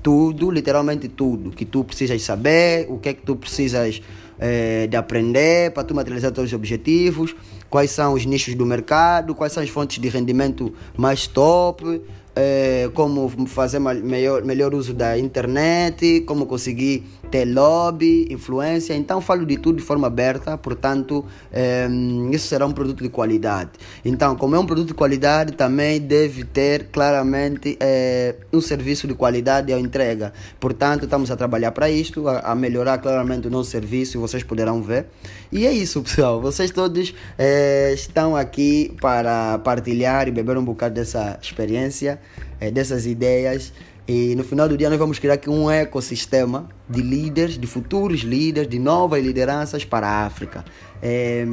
Tudo, 0.03 0.51
literalmente 0.51 1.09
tudo, 1.09 1.51
que 1.51 1.65
tu 1.65 1.85
precisas 1.85 2.21
saber, 2.23 2.87
o 2.91 2.99
que 2.99 3.11
é 3.11 3.15
que 3.15 3.23
tu 3.23 3.37
precisas 3.37 4.03
é, 4.39 4.87
de 4.87 4.97
aprender 4.97 5.71
para 5.73 5.85
tu 5.85 5.95
materializar 5.95 6.33
teus 6.33 6.53
objetivos, 6.53 7.37
quais 7.71 7.93
são 7.93 8.15
os 8.15 8.27
nichos 8.27 8.55
do 8.55 8.67
mercado, 8.67 9.35
quais 9.35 9.53
são 9.53 9.63
as 9.63 9.71
fontes 9.71 9.99
de 9.99 10.09
rendimento 10.09 10.75
mais 10.97 11.27
top, 11.27 12.03
é, 12.35 12.91
como 12.93 13.47
fazer 13.47 13.79
melhor, 13.79 14.45
melhor 14.45 14.75
uso 14.75 14.93
da 14.93 15.17
internet, 15.17 16.23
como 16.27 16.47
conseguir 16.47 17.05
ter 17.31 17.45
lobby, 17.45 18.27
influência. 18.31 18.95
Então 18.95 19.21
falo 19.21 19.47
de 19.47 19.57
tudo 19.57 19.77
de 19.77 19.83
forma 19.83 20.07
aberta, 20.07 20.59
portanto, 20.59 21.25
é, 21.53 21.89
isso 22.31 22.49
será 22.49 22.67
um 22.67 22.73
produto 22.73 23.03
de 23.03 23.09
qualidade. 23.09 23.71
Então, 24.05 24.37
como 24.37 24.57
é 24.57 24.59
um 24.59 24.67
produto 24.67 24.89
de 24.89 24.95
qualidade, 24.95 25.53
também 25.53 26.01
deve 26.01 26.45
ter 26.45 26.89
claramente 26.93 27.77
é, 27.81 28.35
um 28.53 28.61
serviço 28.61 29.07
de 29.07 29.15
qualidade 29.15 29.73
à 29.73 29.79
entrega. 29.79 30.33
Portanto, 30.59 31.05
estamos 31.05 31.31
a 31.31 31.37
trabalhar 31.37 31.73
para 31.73 31.91
isto, 31.91 32.29
a, 32.29 32.41
a, 32.41 32.55
melhorar 32.55 32.99
claramente 32.99 33.47
o 33.47 33.51
nosso 33.51 33.71
serviço, 33.71 34.19
vocês 34.21 34.43
poderão 34.43 34.83
ver. 34.83 35.07
E 35.53 35.67
é 35.67 35.73
isso, 35.73 36.03
pessoal. 36.05 36.41
Vocês 36.41 36.71
todos 36.71 37.15
é, 37.39 37.93
estão 37.95 38.37
aqui 38.37 38.95
para 39.01 39.59
partilhar 39.59 40.29
e 40.29 40.31
beber 40.31 40.57
um 40.57 40.65
bocado 40.65 40.95
dessa 40.95 41.39
experiência, 41.41 42.21
é, 42.61 42.71
dessas 42.71 43.07
ideias. 43.07 43.73
E 44.13 44.35
no 44.35 44.43
final 44.43 44.69
do 44.69 44.77
dia 44.77 44.91
nós 44.91 44.99
vamos 44.99 45.21
criar 45.21 45.35
aqui 45.35 45.49
um 45.49 45.71
ecossistema 45.71 46.69
de 46.89 47.01
líderes, 47.01 47.57
de 47.57 47.65
futuros 47.65 48.23
líderes, 48.23 48.69
de 48.69 48.77
novas 48.77 49.23
lideranças 49.23 49.85
para 49.85 50.09
a 50.09 50.27
África. 50.27 50.65
É, 51.01 51.47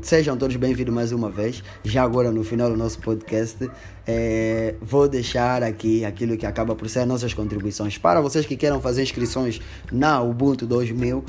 sejam 0.00 0.36
todos 0.36 0.54
bem-vindos 0.54 0.94
mais 0.94 1.10
uma 1.10 1.28
vez. 1.28 1.60
Já 1.82 2.04
agora 2.04 2.30
no 2.30 2.44
final 2.44 2.70
do 2.70 2.76
nosso 2.76 3.00
podcast, 3.00 3.68
é, 4.06 4.76
vou 4.80 5.08
deixar 5.08 5.64
aqui 5.64 6.04
aquilo 6.04 6.36
que 6.36 6.46
acaba 6.46 6.76
por 6.76 6.88
ser 6.88 7.04
nossas 7.04 7.34
contribuições. 7.34 7.98
Para 7.98 8.20
vocês 8.20 8.46
que 8.46 8.56
queiram 8.56 8.80
fazer 8.80 9.02
inscrições 9.02 9.60
na 9.90 10.22
Ubuntu 10.22 10.66
2000, 10.66 11.24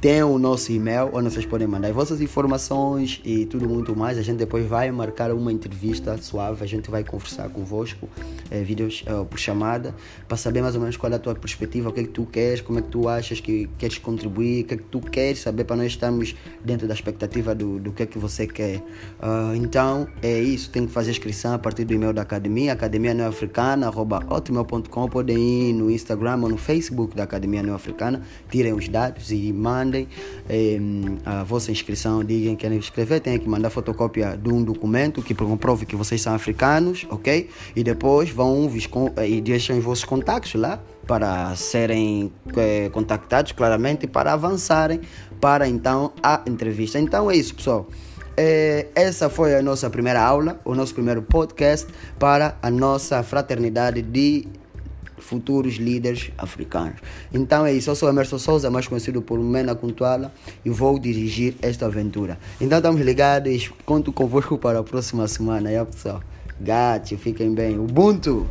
tem 0.00 0.22
o 0.22 0.38
nosso 0.38 0.72
e-mail 0.72 1.10
onde 1.12 1.30
vocês 1.30 1.46
podem 1.46 1.66
mandar 1.66 1.92
vossas 1.92 2.20
informações 2.20 3.20
e 3.24 3.46
tudo 3.46 3.68
muito 3.68 3.96
mais. 3.96 4.18
A 4.18 4.22
gente 4.22 4.38
depois 4.38 4.66
vai 4.66 4.90
marcar 4.90 5.32
uma 5.32 5.52
entrevista 5.52 6.16
suave, 6.18 6.62
a 6.62 6.66
gente 6.66 6.90
vai 6.90 7.04
conversar 7.04 7.48
convosco, 7.48 8.08
é, 8.50 8.62
vídeos 8.62 9.04
é, 9.06 9.24
por 9.24 9.38
chamada, 9.38 9.94
para 10.26 10.36
saber 10.36 10.62
mais 10.62 10.74
ou 10.74 10.80
menos 10.80 10.96
qual 10.96 11.12
é 11.12 11.16
a 11.16 11.18
tua 11.18 11.34
perspectiva, 11.34 11.88
o 11.88 11.92
que 11.92 12.00
é 12.00 12.02
que 12.04 12.10
tu 12.10 12.26
queres, 12.26 12.60
como 12.60 12.78
é 12.78 12.82
que 12.82 12.88
tu 12.88 13.08
achas 13.08 13.40
que 13.40 13.68
queres 13.78 13.98
contribuir, 13.98 14.64
o 14.64 14.66
que 14.66 14.74
é 14.74 14.76
que 14.76 14.84
tu 14.84 15.00
queres 15.00 15.40
saber 15.40 15.64
para 15.64 15.76
nós 15.76 15.86
estarmos 15.86 16.34
dentro 16.64 16.86
da 16.86 16.94
expectativa 16.94 17.54
do, 17.54 17.78
do 17.78 17.92
que 17.92 18.02
é 18.02 18.06
que 18.06 18.18
você 18.18 18.46
quer. 18.46 18.78
Uh, 18.78 19.54
então 19.56 20.06
é 20.22 20.38
isso, 20.38 20.70
tem 20.70 20.86
que 20.86 20.92
fazer 20.92 21.10
inscrição 21.10 21.54
a 21.54 21.58
partir 21.58 21.84
do 21.84 21.94
e-mail 21.94 22.12
da 22.12 22.22
academia, 22.22 22.72
academia 22.72 23.14
neoafricana, 23.14 23.86
arroba 23.86 24.20
podem 25.10 25.70
ir 25.70 25.72
no 25.72 25.90
Instagram 25.90 26.42
ou 26.42 26.48
no 26.48 26.56
Facebook 26.56 27.16
da 27.16 27.24
Academia 27.24 27.62
Neoafricana, 27.62 28.22
tirem 28.50 28.72
os 28.72 28.88
dados 28.88 29.30
e 29.30 29.52
mandem 29.58 30.08
eh, 30.48 30.78
a 31.24 31.42
vossa 31.42 31.70
inscrição, 31.70 32.24
digam 32.24 32.54
que 32.54 32.62
querem 32.62 32.78
escrever, 32.78 33.20
tem 33.20 33.38
que 33.38 33.48
mandar 33.48 33.70
fotocópia 33.70 34.36
de 34.36 34.48
um 34.48 34.62
documento 34.62 35.22
que 35.22 35.34
comprove 35.34 35.84
que 35.86 35.96
vocês 35.96 36.20
são 36.20 36.34
africanos, 36.34 37.06
ok? 37.10 37.48
E 37.74 37.82
depois 37.82 38.30
vão 38.30 38.70
eh, 39.16 39.28
e 39.28 39.40
deixam 39.40 39.76
os 39.78 39.84
vossos 39.84 40.04
contatos 40.04 40.54
lá 40.54 40.80
para 41.06 41.54
serem 41.56 42.32
eh, 42.56 42.90
contactados 42.92 43.52
claramente 43.52 44.06
para 44.06 44.32
avançarem 44.32 45.00
para 45.40 45.68
então 45.68 46.12
a 46.22 46.42
entrevista. 46.46 46.98
Então 46.98 47.30
é 47.30 47.36
isso, 47.36 47.54
pessoal. 47.54 47.88
É, 48.40 48.86
essa 48.94 49.28
foi 49.28 49.56
a 49.56 49.62
nossa 49.62 49.90
primeira 49.90 50.22
aula, 50.22 50.60
o 50.64 50.72
nosso 50.72 50.94
primeiro 50.94 51.22
podcast 51.22 51.88
para 52.20 52.56
a 52.62 52.70
nossa 52.70 53.20
fraternidade 53.24 54.00
de 54.00 54.46
futuros 55.20 55.74
líderes 55.74 56.30
africanos. 56.38 56.96
Então 57.32 57.66
é 57.66 57.72
isso, 57.72 57.90
eu 57.90 57.94
sou 57.94 58.08
Emerson 58.08 58.38
Souza, 58.38 58.70
mais 58.70 58.86
conhecido 58.86 59.20
por 59.20 59.38
Mena 59.38 59.74
Kuntuala, 59.74 60.32
e 60.64 60.70
vou 60.70 60.98
dirigir 60.98 61.54
esta 61.60 61.86
aventura. 61.86 62.38
Então 62.60 62.78
estamos 62.78 63.00
ligados, 63.00 63.70
conto 63.84 64.12
convosco 64.12 64.56
para 64.58 64.78
a 64.78 64.82
próxima 64.82 65.26
semana, 65.28 65.70
é 65.70 65.84
pessoal? 65.84 66.22
Gato, 66.60 67.16
fiquem 67.16 67.54
bem. 67.54 67.78
Ubuntu! 67.78 68.46